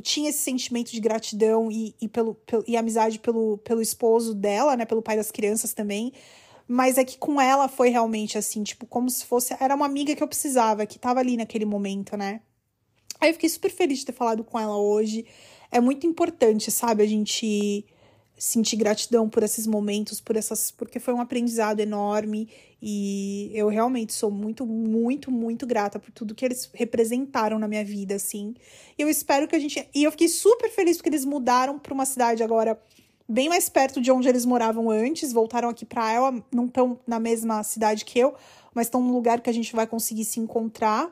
tinha 0.00 0.30
esse 0.30 0.38
sentimento 0.38 0.92
de 0.92 1.00
gratidão 1.00 1.70
e, 1.70 1.94
e, 2.00 2.06
pelo, 2.06 2.34
pelo, 2.34 2.62
e 2.66 2.76
amizade 2.76 3.18
pelo, 3.18 3.58
pelo 3.58 3.82
esposo 3.82 4.34
dela, 4.34 4.76
né? 4.76 4.84
Pelo 4.84 5.02
pai 5.02 5.16
das 5.16 5.30
crianças 5.32 5.74
também. 5.74 6.12
Mas 6.72 6.98
é 6.98 7.04
que 7.04 7.18
com 7.18 7.40
ela 7.40 7.66
foi 7.66 7.88
realmente 7.88 8.38
assim, 8.38 8.62
tipo, 8.62 8.86
como 8.86 9.10
se 9.10 9.24
fosse. 9.24 9.52
Era 9.58 9.74
uma 9.74 9.86
amiga 9.86 10.14
que 10.14 10.22
eu 10.22 10.28
precisava, 10.28 10.86
que 10.86 11.00
tava 11.00 11.18
ali 11.18 11.36
naquele 11.36 11.64
momento, 11.64 12.16
né? 12.16 12.42
Aí 13.20 13.30
eu 13.30 13.34
fiquei 13.34 13.48
super 13.48 13.72
feliz 13.72 13.98
de 13.98 14.06
ter 14.06 14.12
falado 14.12 14.44
com 14.44 14.56
ela 14.56 14.76
hoje. 14.76 15.26
É 15.72 15.80
muito 15.80 16.06
importante, 16.06 16.70
sabe, 16.70 17.02
a 17.02 17.06
gente 17.08 17.84
sentir 18.38 18.76
gratidão 18.76 19.28
por 19.28 19.42
esses 19.42 19.66
momentos, 19.66 20.20
por 20.20 20.36
essas, 20.36 20.70
porque 20.70 21.00
foi 21.00 21.12
um 21.12 21.20
aprendizado 21.20 21.80
enorme 21.80 22.48
e 22.80 23.50
eu 23.52 23.66
realmente 23.66 24.12
sou 24.12 24.30
muito, 24.30 24.64
muito, 24.64 25.28
muito 25.28 25.66
grata 25.66 25.98
por 25.98 26.12
tudo 26.12 26.36
que 26.36 26.44
eles 26.44 26.70
representaram 26.72 27.58
na 27.58 27.66
minha 27.66 27.84
vida, 27.84 28.14
assim. 28.14 28.54
E 28.96 29.02
eu 29.02 29.08
espero 29.08 29.48
que 29.48 29.56
a 29.56 29.58
gente, 29.58 29.84
e 29.92 30.04
eu 30.04 30.12
fiquei 30.12 30.28
super 30.28 30.70
feliz 30.70 30.98
porque 30.98 31.08
eles 31.08 31.24
mudaram 31.24 31.80
para 31.80 31.92
uma 31.92 32.06
cidade 32.06 32.44
agora 32.44 32.80
bem 33.30 33.48
mais 33.48 33.68
perto 33.68 34.00
de 34.00 34.10
onde 34.10 34.28
eles 34.28 34.44
moravam 34.44 34.90
antes, 34.90 35.32
voltaram 35.32 35.68
aqui 35.68 35.86
para 35.86 36.10
ela, 36.10 36.44
não 36.52 36.66
estão 36.66 36.98
na 37.06 37.20
mesma 37.20 37.62
cidade 37.62 38.04
que 38.04 38.18
eu, 38.18 38.34
mas 38.74 38.88
estão 38.88 39.00
num 39.00 39.12
lugar 39.12 39.40
que 39.40 39.48
a 39.48 39.52
gente 39.52 39.74
vai 39.74 39.86
conseguir 39.86 40.24
se 40.24 40.40
encontrar. 40.40 41.08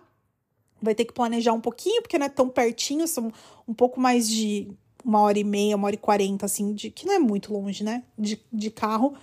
Vai 0.82 0.94
ter 0.94 1.04
que 1.04 1.12
planejar 1.12 1.52
um 1.52 1.60
pouquinho, 1.60 2.02
porque 2.02 2.18
não 2.18 2.26
é 2.26 2.28
tão 2.28 2.48
pertinho, 2.48 3.06
são 3.06 3.32
um 3.66 3.74
pouco 3.74 4.00
mais 4.00 4.28
de 4.28 4.68
uma 5.04 5.20
hora 5.20 5.38
e 5.38 5.44
meia, 5.44 5.76
uma 5.76 5.86
hora 5.86 5.94
e 5.94 5.98
quarenta, 5.98 6.44
assim, 6.44 6.72
de, 6.74 6.90
que 6.90 7.06
não 7.06 7.14
é 7.14 7.18
muito 7.18 7.52
longe, 7.52 7.82
né? 7.84 8.02
De, 8.16 8.40
de 8.52 8.70
carro. 8.70 9.14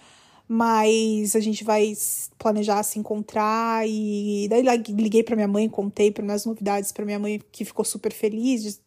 Mas 0.48 1.36
a 1.36 1.40
gente 1.40 1.64
vai 1.64 1.94
planejar 2.38 2.82
se 2.84 3.00
encontrar 3.00 3.88
e 3.88 4.48
daí 4.50 4.62
liguei 4.90 5.24
para 5.24 5.36
minha 5.36 5.48
mãe, 5.48 5.68
contei 5.68 6.12
para 6.12 6.24
minhas 6.24 6.46
novidades 6.46 6.92
para 6.92 7.06
minha 7.06 7.20
mãe, 7.20 7.42
que 7.52 7.66
ficou 7.66 7.84
super 7.84 8.14
feliz 8.14 8.64
de 8.64 8.78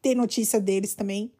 ter 0.00 0.14
notícia 0.14 0.60
deles 0.60 0.94
também. 0.94 1.32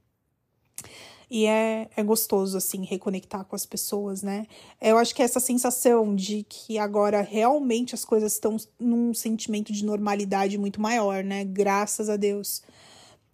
E 1.30 1.46
é, 1.46 1.88
é 1.96 2.02
gostoso, 2.02 2.58
assim, 2.58 2.84
reconectar 2.84 3.44
com 3.44 3.54
as 3.54 3.64
pessoas, 3.64 4.20
né? 4.20 4.46
Eu 4.80 4.98
acho 4.98 5.14
que 5.14 5.22
essa 5.22 5.38
sensação 5.38 6.14
de 6.16 6.42
que 6.48 6.76
agora 6.76 7.20
realmente 7.20 7.94
as 7.94 8.04
coisas 8.04 8.32
estão 8.32 8.56
num 8.80 9.14
sentimento 9.14 9.72
de 9.72 9.84
normalidade 9.84 10.58
muito 10.58 10.80
maior, 10.80 11.22
né? 11.22 11.44
Graças 11.44 12.10
a 12.10 12.16
Deus. 12.16 12.62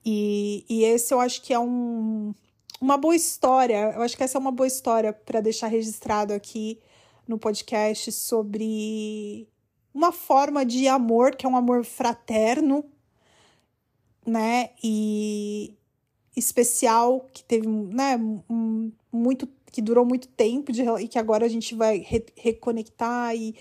E, 0.05 0.65
e 0.69 0.85
esse 0.85 1.15
eu 1.15 1.19
acho 1.19 1.41
que 1.41 1.55
é 1.55 1.59
um, 1.59 2.35
uma 2.79 2.99
boa 2.99 3.17
história. 3.17 3.93
Eu 3.95 4.03
acho 4.03 4.15
que 4.15 4.23
essa 4.23 4.37
é 4.37 4.41
uma 4.41 4.53
boa 4.53 4.67
história 4.67 5.13
para 5.15 5.41
deixar 5.41 5.69
registrado 5.69 6.35
aqui 6.35 6.79
no 7.27 7.39
podcast 7.39 8.13
sobre 8.13 9.49
uma 9.95 10.13
forma 10.13 10.67
de 10.67 10.87
amor 10.87 11.35
que 11.35 11.47
é 11.47 11.49
um 11.49 11.57
amor 11.57 11.83
fraterno, 11.83 12.85
né? 14.27 14.71
E 14.85 15.75
especial 16.37 17.27
que 17.33 17.43
teve, 17.43 17.67
né, 17.67 18.17
um, 18.49 18.93
muito 19.11 19.49
que 19.73 19.83
durou 19.83 20.05
muito 20.05 20.29
tempo 20.29 20.71
de, 20.71 20.83
e 20.83 21.09
que 21.09 21.19
agora 21.19 21.45
a 21.45 21.49
gente 21.49 21.75
vai 21.75 21.99
re, 21.99 22.25
reconectar 22.37 23.35
e 23.35 23.55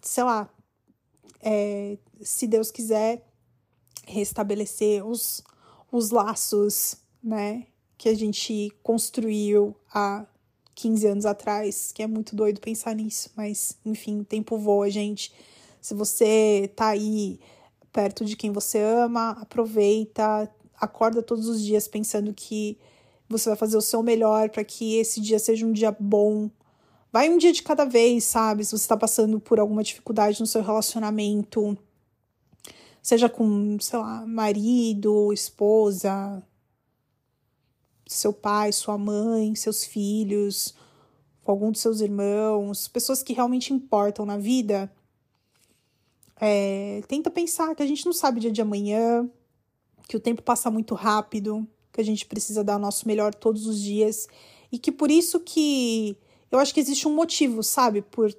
sei 0.00 0.24
lá, 0.24 0.50
é, 1.40 1.96
se 2.20 2.46
Deus 2.46 2.70
quiser 2.70 3.24
restabelecer 4.06 5.06
os 5.06 5.42
os 5.92 6.10
laços, 6.10 6.96
né, 7.22 7.66
que 7.98 8.08
a 8.08 8.14
gente 8.14 8.72
construiu 8.82 9.76
há 9.92 10.26
15 10.74 11.06
anos 11.06 11.26
atrás, 11.26 11.92
que 11.92 12.02
é 12.02 12.06
muito 12.06 12.34
doido 12.34 12.60
pensar 12.60 12.94
nisso, 12.94 13.30
mas 13.36 13.76
enfim, 13.84 14.20
o 14.20 14.24
tempo 14.24 14.56
voa, 14.56 14.88
gente. 14.90 15.32
Se 15.82 15.92
você 15.92 16.72
tá 16.74 16.88
aí 16.88 17.38
perto 17.92 18.24
de 18.24 18.34
quem 18.36 18.50
você 18.50 18.78
ama, 18.78 19.32
aproveita, 19.32 20.50
acorda 20.82 21.22
todos 21.22 21.46
os 21.46 21.62
dias 21.62 21.86
pensando 21.86 22.34
que 22.34 22.76
você 23.28 23.48
vai 23.48 23.56
fazer 23.56 23.76
o 23.76 23.80
seu 23.80 24.02
melhor 24.02 24.50
para 24.50 24.64
que 24.64 24.96
esse 24.96 25.20
dia 25.20 25.38
seja 25.38 25.64
um 25.64 25.72
dia 25.72 25.96
bom. 25.98 26.50
Vai 27.12 27.30
um 27.30 27.38
dia 27.38 27.52
de 27.52 27.62
cada 27.62 27.84
vez, 27.84 28.24
sabe? 28.24 28.64
Se 28.64 28.72
você 28.72 28.82
está 28.82 28.96
passando 28.96 29.38
por 29.38 29.60
alguma 29.60 29.84
dificuldade 29.84 30.40
no 30.40 30.46
seu 30.46 30.60
relacionamento, 30.60 31.78
seja 33.00 33.28
com, 33.28 33.78
sei 33.78 33.98
lá, 34.00 34.26
marido, 34.26 35.32
esposa, 35.32 36.42
seu 38.04 38.32
pai, 38.32 38.72
sua 38.72 38.98
mãe, 38.98 39.54
seus 39.54 39.84
filhos, 39.84 40.74
com 41.44 41.52
algum 41.52 41.70
dos 41.70 41.80
seus 41.80 42.00
irmãos, 42.00 42.88
pessoas 42.88 43.22
que 43.22 43.32
realmente 43.32 43.72
importam 43.72 44.26
na 44.26 44.36
vida, 44.36 44.92
é, 46.40 47.02
tenta 47.06 47.30
pensar 47.30 47.72
que 47.76 47.82
a 47.82 47.86
gente 47.86 48.04
não 48.04 48.12
sabe 48.12 48.38
o 48.38 48.40
dia 48.40 48.50
de 48.50 48.60
amanhã, 48.60 49.30
que 50.12 50.16
o 50.18 50.20
tempo 50.20 50.42
passa 50.42 50.70
muito 50.70 50.94
rápido, 50.94 51.66
que 51.90 51.98
a 51.98 52.04
gente 52.04 52.26
precisa 52.26 52.62
dar 52.62 52.76
o 52.76 52.78
nosso 52.78 53.08
melhor 53.08 53.34
todos 53.34 53.66
os 53.66 53.80
dias 53.80 54.28
e 54.70 54.78
que 54.78 54.92
por 54.92 55.10
isso 55.10 55.40
que 55.40 56.14
eu 56.50 56.58
acho 56.58 56.74
que 56.74 56.80
existe 56.80 57.08
um 57.08 57.14
motivo, 57.14 57.62
sabe, 57.62 58.02
por 58.02 58.30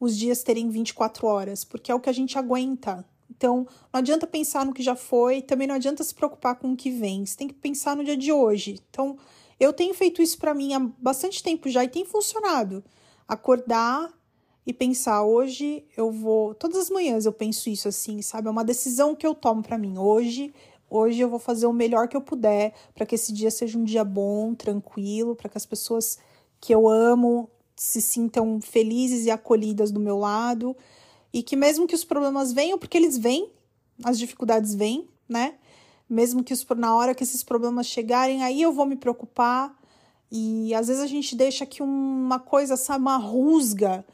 os 0.00 0.16
dias 0.16 0.42
terem 0.42 0.70
24 0.70 1.26
horas, 1.26 1.64
porque 1.64 1.92
é 1.92 1.94
o 1.94 2.00
que 2.00 2.08
a 2.08 2.14
gente 2.14 2.38
aguenta. 2.38 3.04
Então, 3.30 3.66
não 3.92 3.98
adianta 3.98 4.26
pensar 4.26 4.64
no 4.64 4.72
que 4.72 4.82
já 4.82 4.96
foi, 4.96 5.42
também 5.42 5.66
não 5.66 5.74
adianta 5.74 6.02
se 6.02 6.14
preocupar 6.14 6.56
com 6.56 6.72
o 6.72 6.76
que 6.76 6.90
vem. 6.90 7.26
Você 7.26 7.36
tem 7.36 7.48
que 7.48 7.52
pensar 7.52 7.94
no 7.94 8.02
dia 8.02 8.16
de 8.16 8.32
hoje. 8.32 8.80
Então, 8.88 9.18
eu 9.60 9.70
tenho 9.74 9.92
feito 9.92 10.22
isso 10.22 10.38
para 10.38 10.54
mim 10.54 10.72
há 10.72 10.78
bastante 10.78 11.42
tempo 11.42 11.68
já 11.68 11.84
e 11.84 11.88
tem 11.88 12.06
funcionado. 12.06 12.82
Acordar 13.28 14.10
e 14.66 14.72
pensar 14.72 15.24
hoje 15.24 15.84
eu 15.94 16.10
vou, 16.10 16.54
todas 16.54 16.78
as 16.78 16.88
manhãs 16.88 17.26
eu 17.26 17.32
penso 17.34 17.68
isso 17.68 17.86
assim, 17.86 18.22
sabe? 18.22 18.48
É 18.48 18.50
uma 18.50 18.64
decisão 18.64 19.14
que 19.14 19.26
eu 19.26 19.34
tomo 19.34 19.62
para 19.62 19.76
mim. 19.76 19.98
Hoje 19.98 20.54
Hoje 20.90 21.20
eu 21.20 21.28
vou 21.28 21.38
fazer 21.38 21.66
o 21.66 21.72
melhor 21.72 22.08
que 22.08 22.16
eu 22.16 22.20
puder 22.20 22.72
para 22.94 23.04
que 23.04 23.14
esse 23.14 23.32
dia 23.32 23.50
seja 23.50 23.78
um 23.78 23.84
dia 23.84 24.04
bom, 24.04 24.54
tranquilo, 24.54 25.36
para 25.36 25.48
que 25.48 25.58
as 25.58 25.66
pessoas 25.66 26.18
que 26.60 26.74
eu 26.74 26.88
amo 26.88 27.50
se 27.76 28.00
sintam 28.00 28.60
felizes 28.60 29.26
e 29.26 29.30
acolhidas 29.30 29.90
do 29.90 30.00
meu 30.00 30.18
lado 30.18 30.76
e 31.32 31.42
que 31.42 31.56
mesmo 31.56 31.86
que 31.86 31.94
os 31.94 32.04
problemas 32.04 32.52
venham, 32.52 32.78
porque 32.78 32.96
eles 32.96 33.16
vêm, 33.16 33.50
as 34.02 34.18
dificuldades 34.18 34.74
vêm, 34.74 35.08
né? 35.28 35.54
Mesmo 36.08 36.42
que 36.42 36.54
os, 36.54 36.66
na 36.76 36.94
hora 36.96 37.14
que 37.14 37.22
esses 37.22 37.42
problemas 37.42 37.86
chegarem, 37.86 38.42
aí 38.42 38.62
eu 38.62 38.72
vou 38.72 38.86
me 38.86 38.96
preocupar. 38.96 39.76
E 40.30 40.74
às 40.74 40.88
vezes 40.88 41.02
a 41.02 41.06
gente 41.06 41.36
deixa 41.36 41.66
que 41.66 41.82
uma 41.82 42.38
coisa, 42.38 42.76
sabe, 42.76 43.02
uma 43.02 43.16
rusga 43.18 44.04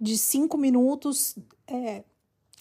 de 0.00 0.16
cinco 0.16 0.56
minutos 0.56 1.36
é, 1.66 2.04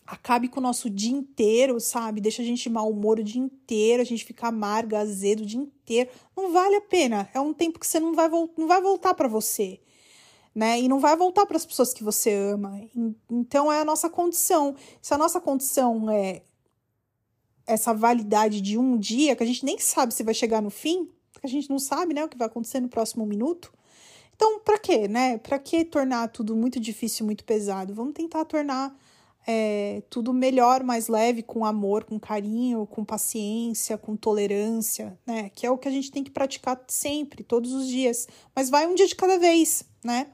acabe 0.08 0.48
com 0.48 0.62
o 0.62 0.64
nosso 0.64 0.90
dia 0.90 1.12
inteiro, 1.12 1.80
sabe? 1.82 2.22
Deixa 2.22 2.42
a 2.42 2.46
gente 2.46 2.64
de 2.64 2.70
mau 2.70 2.90
humor 2.90 3.20
o 3.20 3.24
dia 3.24 3.42
inteiro, 3.42 4.02
a 4.02 4.06
gente 4.06 4.24
fica 4.24 4.48
amarga, 4.48 5.00
azedo 5.00 5.44
o 5.44 5.46
dia 5.46 5.60
inteiro. 5.60 6.10
Não 6.36 6.52
vale 6.54 6.78
a 6.78 6.82
pena. 6.82 7.30
É 7.34 7.40
um 7.42 7.54
tempo 7.54 7.78
que 7.78 7.86
você 7.86 8.00
não 8.00 8.14
vai, 8.14 8.30
não 8.30 8.68
vai 8.68 8.82
voltar 8.82 9.14
para 9.14 9.28
você. 9.28 9.82
Né? 10.56 10.80
E 10.80 10.88
não 10.88 11.00
vai 11.00 11.16
voltar 11.16 11.46
para 11.46 11.58
as 11.58 11.66
pessoas 11.66 11.94
que 11.94 12.04
você 12.04 12.34
ama. 12.34 12.82
Então 13.30 13.72
é 13.72 13.82
a 13.82 13.86
nossa 13.86 14.10
condição. 14.10 14.76
Se 15.02 15.14
a 15.14 15.18
nossa 15.18 15.42
condição 15.42 16.10
é 16.10 16.42
essa 17.68 17.94
validade 17.94 18.62
de 18.62 18.78
um 18.78 18.98
dia, 18.98 19.36
que 19.36 19.44
a 19.44 19.46
gente 19.46 19.66
nem 19.66 19.78
sabe 19.78 20.14
se 20.14 20.24
vai 20.24 20.34
chegar 20.34 20.62
no 20.62 20.70
fim, 20.70 21.10
que 21.34 21.46
a 21.46 21.50
gente 21.50 21.70
não 21.70 21.78
sabe, 21.78 22.14
né, 22.14 22.24
o 22.24 22.30
que 22.30 22.38
vai 22.38 22.48
acontecer 22.48 22.80
no 22.80 22.88
próximo 22.88 23.26
minuto. 23.26 23.72
Então, 24.34 24.60
para 24.60 24.80
quê, 24.80 25.08
né? 25.08 25.38
Para 25.38 25.60
que 25.60 25.84
tornar 25.84 26.30
tudo 26.30 26.56
muito 26.56 26.80
difícil, 26.80 27.26
muito 27.26 27.44
pesado? 27.44 27.94
Vamos 27.94 28.14
tentar 28.14 28.46
tornar 28.46 28.96
é, 29.50 30.04
tudo 30.10 30.34
melhor, 30.34 30.84
mais 30.84 31.08
leve, 31.08 31.42
com 31.42 31.64
amor, 31.64 32.04
com 32.04 32.20
carinho, 32.20 32.86
com 32.86 33.06
paciência, 33.06 33.98
com 33.98 34.18
tolerância, 34.18 35.18
né? 35.26 35.50
Que 35.56 35.66
é 35.66 35.72
o 35.72 35.78
que 35.78 35.88
a 35.88 35.92
gente 35.92 36.12
tem 36.12 36.22
que 36.22 36.30
praticar 36.30 36.84
sempre, 36.90 37.44
todos 37.44 37.72
os 37.72 37.88
dias. 37.88 38.28
Mas 38.54 38.70
vai 38.70 38.86
um 38.86 38.94
dia 38.94 39.08
de 39.08 39.16
cada 39.16 39.40
vez, 39.40 39.86
né? 40.04 40.28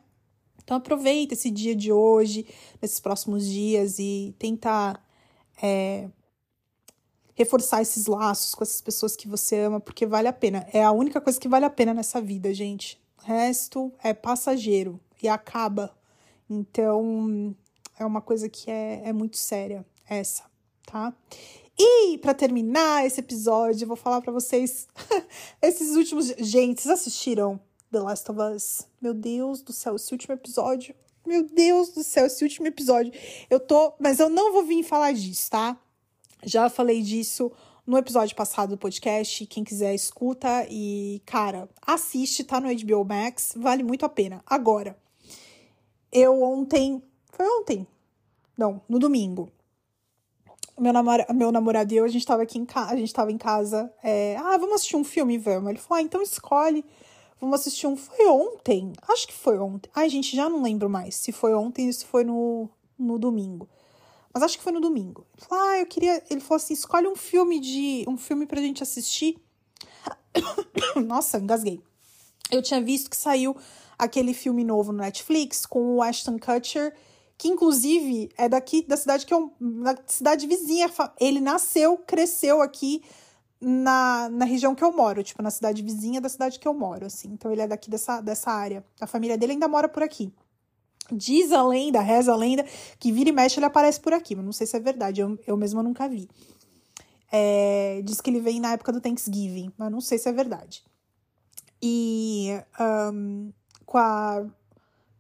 Então 0.64 0.78
aproveita 0.78 1.36
esse 1.36 1.52
dia 1.52 1.76
de 1.76 1.92
hoje, 1.92 2.48
nesses 2.82 3.00
próximos 3.00 3.46
dias 3.48 4.00
e 4.00 4.34
tenta 4.40 5.00
é, 5.62 6.10
reforçar 7.36 7.84
esses 7.84 8.08
laços 8.08 8.56
com 8.56 8.64
essas 8.64 8.82
pessoas 8.82 9.16
que 9.16 9.28
você 9.28 9.60
ama, 9.60 9.80
porque 9.80 10.08
vale 10.08 10.28
a 10.28 10.34
pena. 10.34 10.68
É 10.74 10.84
a 10.84 10.92
única 10.92 11.22
coisa 11.22 11.40
que 11.40 11.48
vale 11.48 11.66
a 11.66 11.70
pena 11.70 11.94
nessa 11.94 12.20
vida, 12.20 12.52
gente. 12.52 13.00
O 13.22 13.26
resto 13.26 13.94
é 14.04 14.12
passageiro 14.12 15.00
e 15.22 15.28
acaba. 15.28 15.96
Então, 16.50 17.56
é 17.98 18.06
uma 18.06 18.22
coisa 18.22 18.50
que 18.50 18.70
é, 18.70 19.02
é 19.06 19.14
muito 19.14 19.38
séria, 19.38 19.86
essa, 20.10 20.44
tá? 20.86 21.14
E 21.78 22.18
para 22.20 22.34
terminar 22.34 23.06
esse 23.06 23.20
episódio, 23.20 23.84
eu 23.84 23.88
vou 23.88 23.98
falar 23.98 24.22
para 24.22 24.32
vocês 24.32 24.88
esses 25.62 25.96
últimos. 25.96 26.28
Gente, 26.38 26.82
vocês 26.82 26.94
assistiram 27.00 27.60
The 27.92 28.00
Last 28.00 28.32
of 28.32 28.40
Us? 28.40 28.88
Meu 29.02 29.14
Deus 29.14 29.62
do 29.62 29.74
céu, 29.74 29.96
esse 29.96 30.12
último 30.12 30.36
episódio. 30.36 30.94
Meu 31.26 31.44
Deus 31.44 31.90
do 31.90 32.04
céu, 32.04 32.28
esse 32.28 32.44
último 32.44 32.68
episódio. 32.68 33.12
Eu 33.50 33.60
tô. 33.60 33.94
Mas 34.00 34.20
eu 34.20 34.30
não 34.30 34.54
vou 34.54 34.64
vir 34.64 34.84
falar 34.84 35.14
disso, 35.14 35.50
tá? 35.50 35.80
Já 36.44 36.70
falei 36.70 37.02
disso 37.02 37.52
no 37.88 37.98
episódio 37.98 38.36
passado 38.36 38.72
do 38.72 38.78
podcast. 38.78 39.46
Quem 39.48 39.64
quiser, 39.64 39.96
escuta 39.96 40.68
e, 40.70 41.22
cara, 41.26 41.68
assiste, 41.82 42.44
tá 42.44 42.60
no 42.60 42.68
HBO 42.68 43.04
Max. 43.04 43.54
Vale 43.56 43.82
muito 43.82 44.06
a 44.06 44.10
pena. 44.10 44.44
Agora, 44.46 44.96
eu 46.12 46.44
ontem 46.44 47.02
foi 47.34 47.46
ontem. 47.60 47.88
Não, 48.58 48.82
no 48.88 49.00
domingo. 49.00 49.52
Meu, 50.80 50.94
namora, 50.94 51.26
meu 51.34 51.52
namorado 51.52 51.94
e 51.94 51.98
eu, 51.98 52.06
a 52.06 52.08
gente 52.08 52.26
tava 52.26 52.44
aqui 52.44 52.58
em 52.58 52.66
casa, 52.66 52.94
a 52.94 52.96
gente 52.96 53.14
tava 53.14 53.32
em 53.32 53.38
casa. 53.38 53.92
É, 54.04 54.38
ah, 54.38 54.58
vamos 54.58 54.76
assistir 54.76 54.96
um 54.96 55.04
filme, 55.04 55.38
vamos. 55.38 55.70
Ele 55.70 55.80
falou, 55.80 56.00
ah, 56.00 56.02
então 56.02 56.22
escolhe. 56.22 56.86
Vamos 57.40 57.60
assistir 57.60 57.88
um. 57.88 57.98
Foi 57.98 58.26
ontem? 58.28 58.94
Acho 59.08 59.28
que 59.28 59.34
foi 59.34 59.60
ontem. 59.60 59.90
Ai, 59.94 60.10
gente, 60.10 60.36
já 60.36 60.50
não 60.50 60.64
lembro 60.64 60.90
mais 60.90 61.16
se 61.16 61.32
foi 61.32 61.54
ontem 61.54 61.88
ou 61.88 61.94
se 61.94 62.06
foi 62.06 62.24
no, 62.24 62.70
no 62.98 63.20
domingo. 63.20 63.68
Mas 64.34 64.44
acho 64.44 64.58
que 64.58 64.64
foi 64.64 64.72
no 64.72 64.80
domingo. 64.80 65.28
Ele 65.38 65.46
falou, 65.46 65.66
ah, 65.66 65.80
eu 65.80 65.86
queria. 65.86 66.24
Ele 66.30 66.40
falou 66.40 66.56
assim: 66.56 66.74
escolhe 66.74 67.08
um 67.08 67.16
filme 67.16 67.60
de. 67.60 68.06
um 68.08 68.18
filme 68.18 68.46
pra 68.46 68.62
gente 68.62 68.82
assistir. 68.82 69.38
Nossa, 71.06 71.38
engasguei. 71.38 71.82
Eu 72.50 72.62
tinha 72.62 72.82
visto 72.82 73.10
que 73.10 73.18
saiu 73.18 73.56
aquele 73.98 74.34
filme 74.34 74.64
novo 74.64 74.92
no 74.92 75.00
Netflix 75.00 75.66
com 75.66 75.96
o 75.96 76.02
Ashton 76.02 76.38
Kutcher 76.40 76.96
que 77.38 77.48
inclusive 77.48 78.30
é 78.38 78.48
daqui 78.48 78.86
da 78.88 78.98
cidade 78.98 79.26
que 79.26 79.34
eu. 79.34 79.52
da 79.60 79.98
cidade 80.08 80.48
vizinha. 80.48 80.90
Ele 81.20 81.42
nasceu, 81.42 81.98
cresceu 81.98 82.62
aqui 82.62 83.04
na, 83.60 84.30
na 84.30 84.46
região 84.46 84.76
que 84.76 84.84
eu 84.84 84.92
moro, 84.92 85.24
tipo, 85.24 85.42
na 85.42 85.50
cidade 85.50 85.82
vizinha 85.82 86.20
da 86.20 86.30
cidade 86.30 86.60
que 86.60 86.68
eu 86.68 86.74
moro, 86.74 87.06
assim. 87.06 87.30
Então 87.30 87.52
ele 87.52 87.62
é 87.62 87.68
daqui 87.68 87.90
dessa, 87.90 88.22
dessa 88.22 88.52
área. 88.52 88.84
A 89.00 89.08
família 89.08 89.38
dele 89.38 89.54
ainda 89.54 89.68
mora 89.68 89.88
por 89.88 90.04
aqui. 90.04 90.34
Diz 91.12 91.52
a 91.52 91.64
lenda, 91.64 92.00
reza 92.02 92.32
a 92.32 92.36
lenda, 92.36 92.66
que 92.98 93.12
vira 93.12 93.30
e 93.30 93.34
mexe 93.34 93.60
ele 93.60 93.66
aparece 93.66 94.00
por 94.00 94.14
aqui, 94.14 94.36
mas 94.36 94.46
não 94.46 94.54
sei 94.54 94.66
se 94.66 94.78
é 94.78 94.80
verdade, 94.80 95.20
eu, 95.20 95.38
eu 95.46 95.58
mesma 95.58 95.84
nunca 95.84 96.08
vi. 96.08 96.30
É, 97.30 98.02
diz 98.06 98.22
que 98.22 98.30
ele 98.30 98.40
vem 98.40 98.60
na 98.60 98.74
época 98.74 98.92
do 98.92 99.02
Thanksgiving, 99.02 99.72
mas 99.78 99.92
não 99.92 100.00
sei 100.00 100.18
se 100.18 100.30
é 100.30 100.32
verdade. 100.32 100.84
E 101.82 102.52
um, 103.12 103.52
com 103.86 103.98
a 103.98 104.46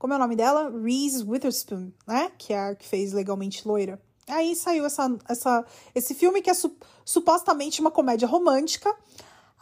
como 0.04 0.12
é 0.12 0.18
o 0.18 0.20
nome 0.20 0.36
dela? 0.36 0.70
Reese 0.70 1.24
Witherspoon, 1.24 1.94
né? 2.06 2.30
Que 2.38 2.52
é 2.52 2.60
a 2.60 2.76
que 2.76 2.86
fez 2.86 3.13
Legalmente 3.13 3.66
Loira. 3.66 4.02
Aí 4.28 4.54
saiu 4.54 4.86
essa, 4.86 5.18
essa, 5.30 5.66
esse 5.96 6.13
filme 6.13 6.42
que 6.42 6.50
é 6.50 6.54
su, 6.54 6.76
supostamente 7.06 7.80
uma 7.80 7.89
comédia 7.89 8.28
romântica. 8.28 8.94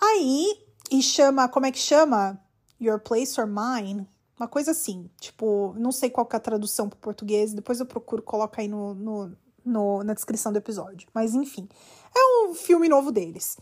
Aí, 0.01 0.57
e 0.89 0.99
chama, 1.03 1.47
como 1.47 1.67
é 1.67 1.71
que 1.71 1.77
chama? 1.77 2.43
Your 2.81 2.99
Place 2.99 3.39
or 3.39 3.45
Mine? 3.45 4.09
Uma 4.35 4.47
coisa 4.47 4.71
assim. 4.71 5.11
Tipo, 5.19 5.75
não 5.77 5.91
sei 5.91 6.09
qual 6.09 6.27
é 6.33 6.35
a 6.35 6.39
tradução 6.39 6.89
para 6.89 6.97
português. 6.97 7.53
Depois 7.53 7.79
eu 7.79 7.85
procuro, 7.85 8.23
coloco 8.23 8.59
aí 8.59 8.67
no, 8.67 8.95
no, 8.95 9.37
no, 9.63 10.03
na 10.03 10.15
descrição 10.15 10.51
do 10.51 10.57
episódio. 10.57 11.07
Mas 11.13 11.35
enfim, 11.35 11.69
é 12.17 12.49
um 12.49 12.55
filme 12.55 12.89
novo 12.89 13.11
deles. 13.11 13.57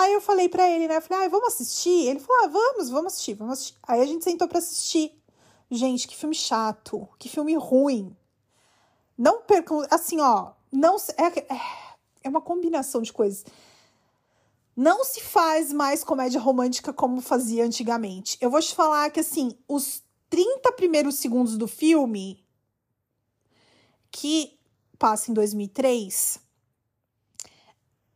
Aí 0.00 0.14
eu 0.14 0.20
falei 0.20 0.50
para 0.50 0.68
ele, 0.68 0.86
né? 0.86 0.96
Eu 0.96 1.02
falei, 1.02 1.26
ah, 1.26 1.28
vamos 1.28 1.48
assistir? 1.48 2.08
Ele 2.08 2.20
falou, 2.20 2.44
ah, 2.44 2.48
vamos, 2.48 2.90
vamos 2.90 3.12
assistir, 3.12 3.34
vamos 3.34 3.54
assistir. 3.54 3.78
Aí 3.88 4.00
a 4.00 4.06
gente 4.06 4.22
sentou 4.24 4.48
para 4.48 4.58
assistir. 4.58 5.19
Gente, 5.70 6.08
que 6.08 6.16
filme 6.16 6.34
chato, 6.34 7.08
que 7.18 7.28
filme 7.28 7.54
ruim. 7.54 8.16
Não 9.16 9.42
percam, 9.42 9.86
assim, 9.90 10.20
ó, 10.20 10.52
não 10.72 10.96
é, 11.16 11.54
é, 11.54 11.60
é 12.24 12.28
uma 12.28 12.40
combinação 12.40 13.02
de 13.02 13.12
coisas. 13.12 13.44
Não 14.76 15.04
se 15.04 15.20
faz 15.20 15.72
mais 15.72 16.02
comédia 16.02 16.40
romântica 16.40 16.92
como 16.92 17.20
fazia 17.20 17.64
antigamente. 17.64 18.36
Eu 18.40 18.50
vou 18.50 18.60
te 18.60 18.74
falar 18.74 19.10
que, 19.10 19.20
assim, 19.20 19.56
os 19.68 20.02
30 20.28 20.72
primeiros 20.72 21.16
segundos 21.16 21.56
do 21.56 21.68
filme, 21.68 22.44
que 24.10 24.58
passa 24.98 25.30
em 25.30 25.34
2003, 25.34 26.40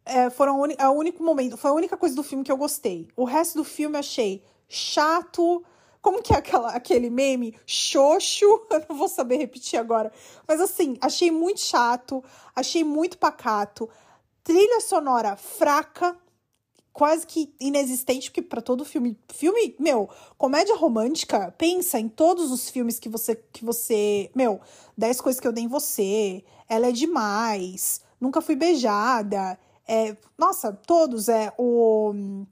é, 0.04 0.30
foram 0.30 0.60
o, 0.60 0.66
é 0.66 0.88
único 0.88 1.22
momento, 1.22 1.56
foi 1.56 1.70
a 1.70 1.74
única 1.74 1.96
coisa 1.96 2.14
do 2.14 2.22
filme 2.22 2.44
que 2.44 2.52
eu 2.52 2.56
gostei. 2.56 3.08
O 3.16 3.24
resto 3.24 3.56
do 3.58 3.64
filme 3.64 3.96
eu 3.96 4.00
achei 4.00 4.44
chato, 4.68 5.64
como 6.04 6.22
que 6.22 6.34
é 6.34 6.36
aquela, 6.36 6.68
aquele 6.72 7.08
meme? 7.08 7.56
Xoxo. 7.64 8.44
Eu 8.70 8.84
não 8.90 8.94
vou 8.94 9.08
saber 9.08 9.38
repetir 9.38 9.78
agora. 9.78 10.12
Mas 10.46 10.60
assim, 10.60 10.98
achei 11.00 11.30
muito 11.30 11.60
chato, 11.60 12.22
achei 12.54 12.84
muito 12.84 13.16
pacato. 13.16 13.88
Trilha 14.44 14.82
sonora 14.82 15.34
fraca, 15.34 16.14
quase 16.92 17.26
que 17.26 17.54
inexistente, 17.58 18.30
porque 18.30 18.42
para 18.42 18.60
todo 18.60 18.84
filme. 18.84 19.18
Filme, 19.32 19.74
meu, 19.78 20.10
comédia 20.36 20.76
romântica, 20.76 21.50
pensa 21.56 21.98
em 21.98 22.10
todos 22.10 22.52
os 22.52 22.68
filmes 22.68 23.00
que 23.00 23.08
você. 23.08 23.34
que 23.34 23.64
você. 23.64 24.30
Meu, 24.34 24.60
10 24.98 25.22
coisas 25.22 25.40
que 25.40 25.48
eu 25.48 25.52
dei 25.52 25.64
em 25.64 25.68
você. 25.68 26.44
Ela 26.68 26.88
é 26.88 26.92
demais. 26.92 28.02
Nunca 28.20 28.42
fui 28.42 28.56
beijada. 28.56 29.58
É, 29.88 30.14
nossa, 30.36 30.70
todos. 30.70 31.30
É 31.30 31.50
o 31.56 32.44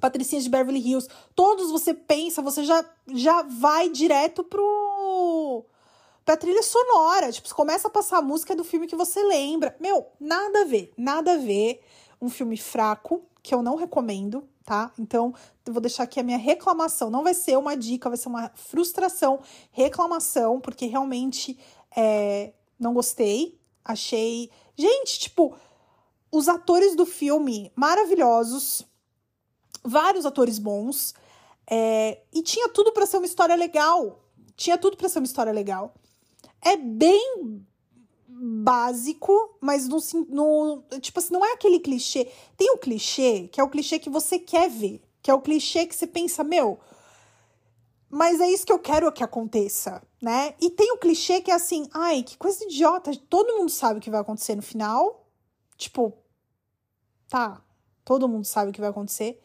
Patricinha 0.00 0.40
de 0.40 0.48
Beverly 0.48 0.80
Hills, 0.80 1.08
todos 1.34 1.70
você 1.70 1.92
pensa, 1.92 2.42
você 2.42 2.64
já, 2.64 2.84
já 3.08 3.42
vai 3.42 3.88
direto 3.88 4.44
pro 4.44 5.64
pra 6.24 6.36
trilha 6.36 6.62
sonora. 6.62 7.32
Tipo, 7.32 7.54
começa 7.54 7.88
a 7.88 7.90
passar 7.90 8.18
a 8.18 8.22
música 8.22 8.54
do 8.54 8.62
filme 8.62 8.86
que 8.86 8.94
você 8.94 9.22
lembra. 9.22 9.74
Meu, 9.80 10.08
nada 10.20 10.60
a 10.60 10.64
ver, 10.64 10.92
nada 10.94 11.32
a 11.32 11.36
ver. 11.38 11.80
Um 12.20 12.28
filme 12.28 12.58
fraco, 12.58 13.22
que 13.42 13.54
eu 13.54 13.62
não 13.62 13.76
recomendo, 13.76 14.46
tá? 14.62 14.92
Então, 14.98 15.32
eu 15.64 15.72
vou 15.72 15.80
deixar 15.80 16.02
aqui 16.02 16.20
a 16.20 16.22
minha 16.22 16.36
reclamação. 16.36 17.08
Não 17.08 17.22
vai 17.22 17.32
ser 17.32 17.56
uma 17.56 17.74
dica, 17.74 18.10
vai 18.10 18.18
ser 18.18 18.28
uma 18.28 18.50
frustração, 18.54 19.40
reclamação, 19.70 20.60
porque 20.60 20.84
realmente 20.84 21.58
é, 21.96 22.52
não 22.78 22.92
gostei. 22.92 23.58
Achei. 23.82 24.50
Gente, 24.76 25.18
tipo, 25.18 25.56
os 26.30 26.46
atores 26.46 26.94
do 26.94 27.06
filme 27.06 27.72
maravilhosos, 27.74 28.84
vários 29.84 30.26
atores 30.26 30.58
bons, 30.58 31.14
é, 31.70 32.22
e 32.32 32.42
tinha 32.42 32.68
tudo 32.68 32.92
para 32.92 33.06
ser 33.06 33.18
uma 33.18 33.26
história 33.26 33.54
legal. 33.54 34.24
Tinha 34.56 34.78
tudo 34.78 34.96
para 34.96 35.08
ser 35.08 35.18
uma 35.18 35.26
história 35.26 35.52
legal. 35.52 35.94
É 36.62 36.76
bem 36.76 37.64
básico, 38.28 39.56
mas 39.60 39.88
no, 39.88 39.98
no 40.28 40.82
tipo 41.00 41.18
assim, 41.18 41.32
não 41.32 41.44
é 41.44 41.52
aquele 41.52 41.80
clichê. 41.80 42.30
Tem 42.56 42.70
um 42.72 42.78
clichê 42.78 43.48
que 43.48 43.60
é 43.60 43.64
o 43.64 43.68
clichê 43.68 43.98
que 43.98 44.10
você 44.10 44.38
quer 44.38 44.70
ver, 44.70 45.02
que 45.22 45.30
é 45.30 45.34
o 45.34 45.40
clichê 45.40 45.86
que 45.86 45.94
você 45.94 46.06
pensa, 46.06 46.42
meu, 46.42 46.78
mas 48.08 48.40
é 48.40 48.48
isso 48.48 48.64
que 48.64 48.72
eu 48.72 48.78
quero 48.78 49.12
que 49.12 49.22
aconteça, 49.22 50.02
né? 50.22 50.54
E 50.60 50.70
tem 50.70 50.92
o 50.92 50.98
clichê 50.98 51.40
que 51.40 51.50
é 51.50 51.54
assim, 51.54 51.88
ai, 51.92 52.22
que 52.22 52.38
coisa 52.38 52.64
idiota, 52.64 53.14
todo 53.28 53.58
mundo 53.58 53.70
sabe 53.70 53.98
o 53.98 54.02
que 54.02 54.10
vai 54.10 54.20
acontecer 54.20 54.54
no 54.54 54.62
final. 54.62 55.26
Tipo, 55.76 56.16
tá, 57.28 57.62
todo 58.04 58.28
mundo 58.28 58.46
sabe 58.46 58.70
o 58.70 58.72
que 58.74 58.80
vai 58.80 58.90
acontecer. 58.90 59.40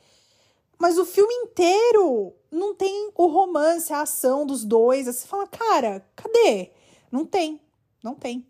Mas 0.79 0.97
o 0.97 1.05
filme 1.05 1.33
inteiro 1.33 2.33
não 2.51 2.75
tem 2.75 3.11
o 3.15 3.27
romance, 3.27 3.93
a 3.93 4.01
ação 4.01 4.45
dos 4.45 4.63
dois. 4.65 5.07
Aí 5.07 5.13
você 5.13 5.27
fala, 5.27 5.47
cara, 5.47 6.05
cadê? 6.15 6.71
Não 7.11 7.25
tem, 7.25 7.61
não 8.03 8.15
tem 8.15 8.45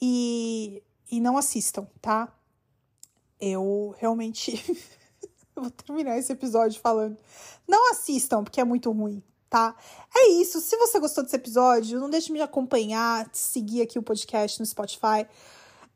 e, 0.00 0.82
e 1.10 1.20
não 1.20 1.36
assistam, 1.36 1.86
tá? 2.00 2.32
Eu 3.40 3.94
realmente 3.98 4.64
vou 5.54 5.70
terminar 5.70 6.18
esse 6.18 6.32
episódio 6.32 6.80
falando. 6.80 7.16
Não 7.66 7.90
assistam, 7.90 8.42
porque 8.42 8.60
é 8.60 8.64
muito 8.64 8.90
ruim, 8.90 9.22
tá? 9.50 9.76
É 10.14 10.28
isso. 10.30 10.60
Se 10.60 10.76
você 10.76 10.98
gostou 10.98 11.22
desse 11.22 11.36
episódio, 11.36 12.00
não 12.00 12.10
deixe 12.10 12.28
de 12.28 12.32
me 12.32 12.40
acompanhar, 12.40 13.28
seguir 13.32 13.82
aqui 13.82 13.98
o 13.98 14.02
podcast 14.02 14.58
no 14.58 14.66
Spotify. 14.66 15.26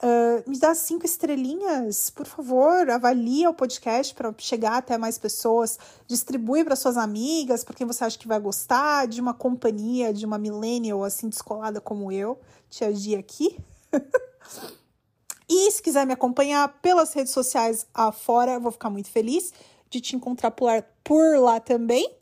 Uh, 0.05 0.51
me 0.51 0.59
dá 0.59 0.75
cinco 0.75 1.07
estrelinhas, 1.07 2.11
por 2.11 2.27
favor. 2.27 2.91
Avalia 2.91 3.49
o 3.49 3.55
podcast 3.55 4.13
para 4.13 4.35
chegar 4.37 4.79
até 4.79 4.99
mais 4.99 5.17
pessoas. 5.17 5.79
Distribui 6.09 6.65
para 6.65 6.75
suas 6.75 6.97
amigas, 6.97 7.63
para 7.63 7.77
quem 7.77 7.87
você 7.87 8.05
acha 8.05 8.19
que 8.19 8.27
vai 8.27 8.41
gostar, 8.41 9.07
de 9.07 9.21
uma 9.21 9.33
companhia, 9.33 10.13
de 10.13 10.27
uma 10.27 10.39
millennial 10.39 11.05
assim 11.05 11.29
descolada 11.29 11.81
como 11.81 12.11
eu, 12.11 12.41
Tia 12.69 12.93
Gia 12.93 13.21
aqui. 13.21 13.57
e 15.49 15.71
se 15.71 15.81
quiser 15.81 16.05
me 16.05 16.13
acompanhar 16.13 16.81
pelas 16.83 17.13
redes 17.13 17.33
sociais 17.33 17.87
afora, 17.95 18.59
vou 18.59 18.73
ficar 18.73 18.91
muito 18.91 19.09
feliz 19.09 19.53
de 19.89 20.01
te 20.01 20.17
encontrar 20.17 20.51
por 20.51 20.65
lá, 20.65 20.83
por 21.05 21.39
lá 21.39 21.61
também. 21.61 22.13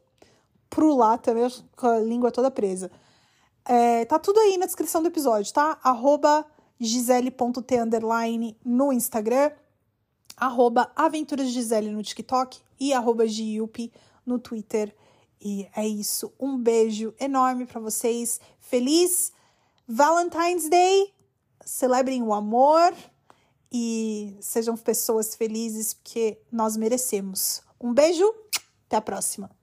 Por 0.69 0.95
lá 0.95 1.17
também, 1.17 1.51
com 1.75 1.87
a 1.87 1.99
língua 1.99 2.31
toda 2.31 2.51
presa. 2.51 2.91
É, 3.65 4.05
tá 4.05 4.19
tudo 4.19 4.39
aí 4.39 4.59
na 4.59 4.67
descrição 4.67 5.01
do 5.01 5.09
episódio, 5.09 5.53
tá? 5.53 5.79
Arroba 5.83 6.45
gisele.t 6.81 7.77
no 8.65 8.93
Instagram, 8.93 9.53
arroba 10.37 10.91
aventurasgisele 10.97 11.91
no 11.91 12.03
TikTok 12.03 12.59
e 12.79 12.93
arroba 12.93 13.25
no 14.25 14.39
Twitter. 14.39 14.95
E 15.41 15.69
é 15.77 15.87
isso. 15.87 16.33
Um 16.41 16.57
beijo 16.59 17.15
enorme 17.21 17.67
para 17.67 17.81
vocês. 17.81 18.41
Feliz 18.59 19.33
Valentine's 19.87 20.69
Day! 20.69 21.13
celebrem 21.65 22.23
o 22.23 22.33
amor 22.33 22.93
e 23.73 24.37
sejam 24.41 24.77
pessoas 24.77 25.35
felizes 25.35 25.95
porque 25.95 26.41
nós 26.51 26.77
merecemos. 26.77 27.63
Um 27.81 27.95
beijo, 27.95 28.35
até 28.87 28.97
a 28.97 29.01
próxima. 29.01 29.60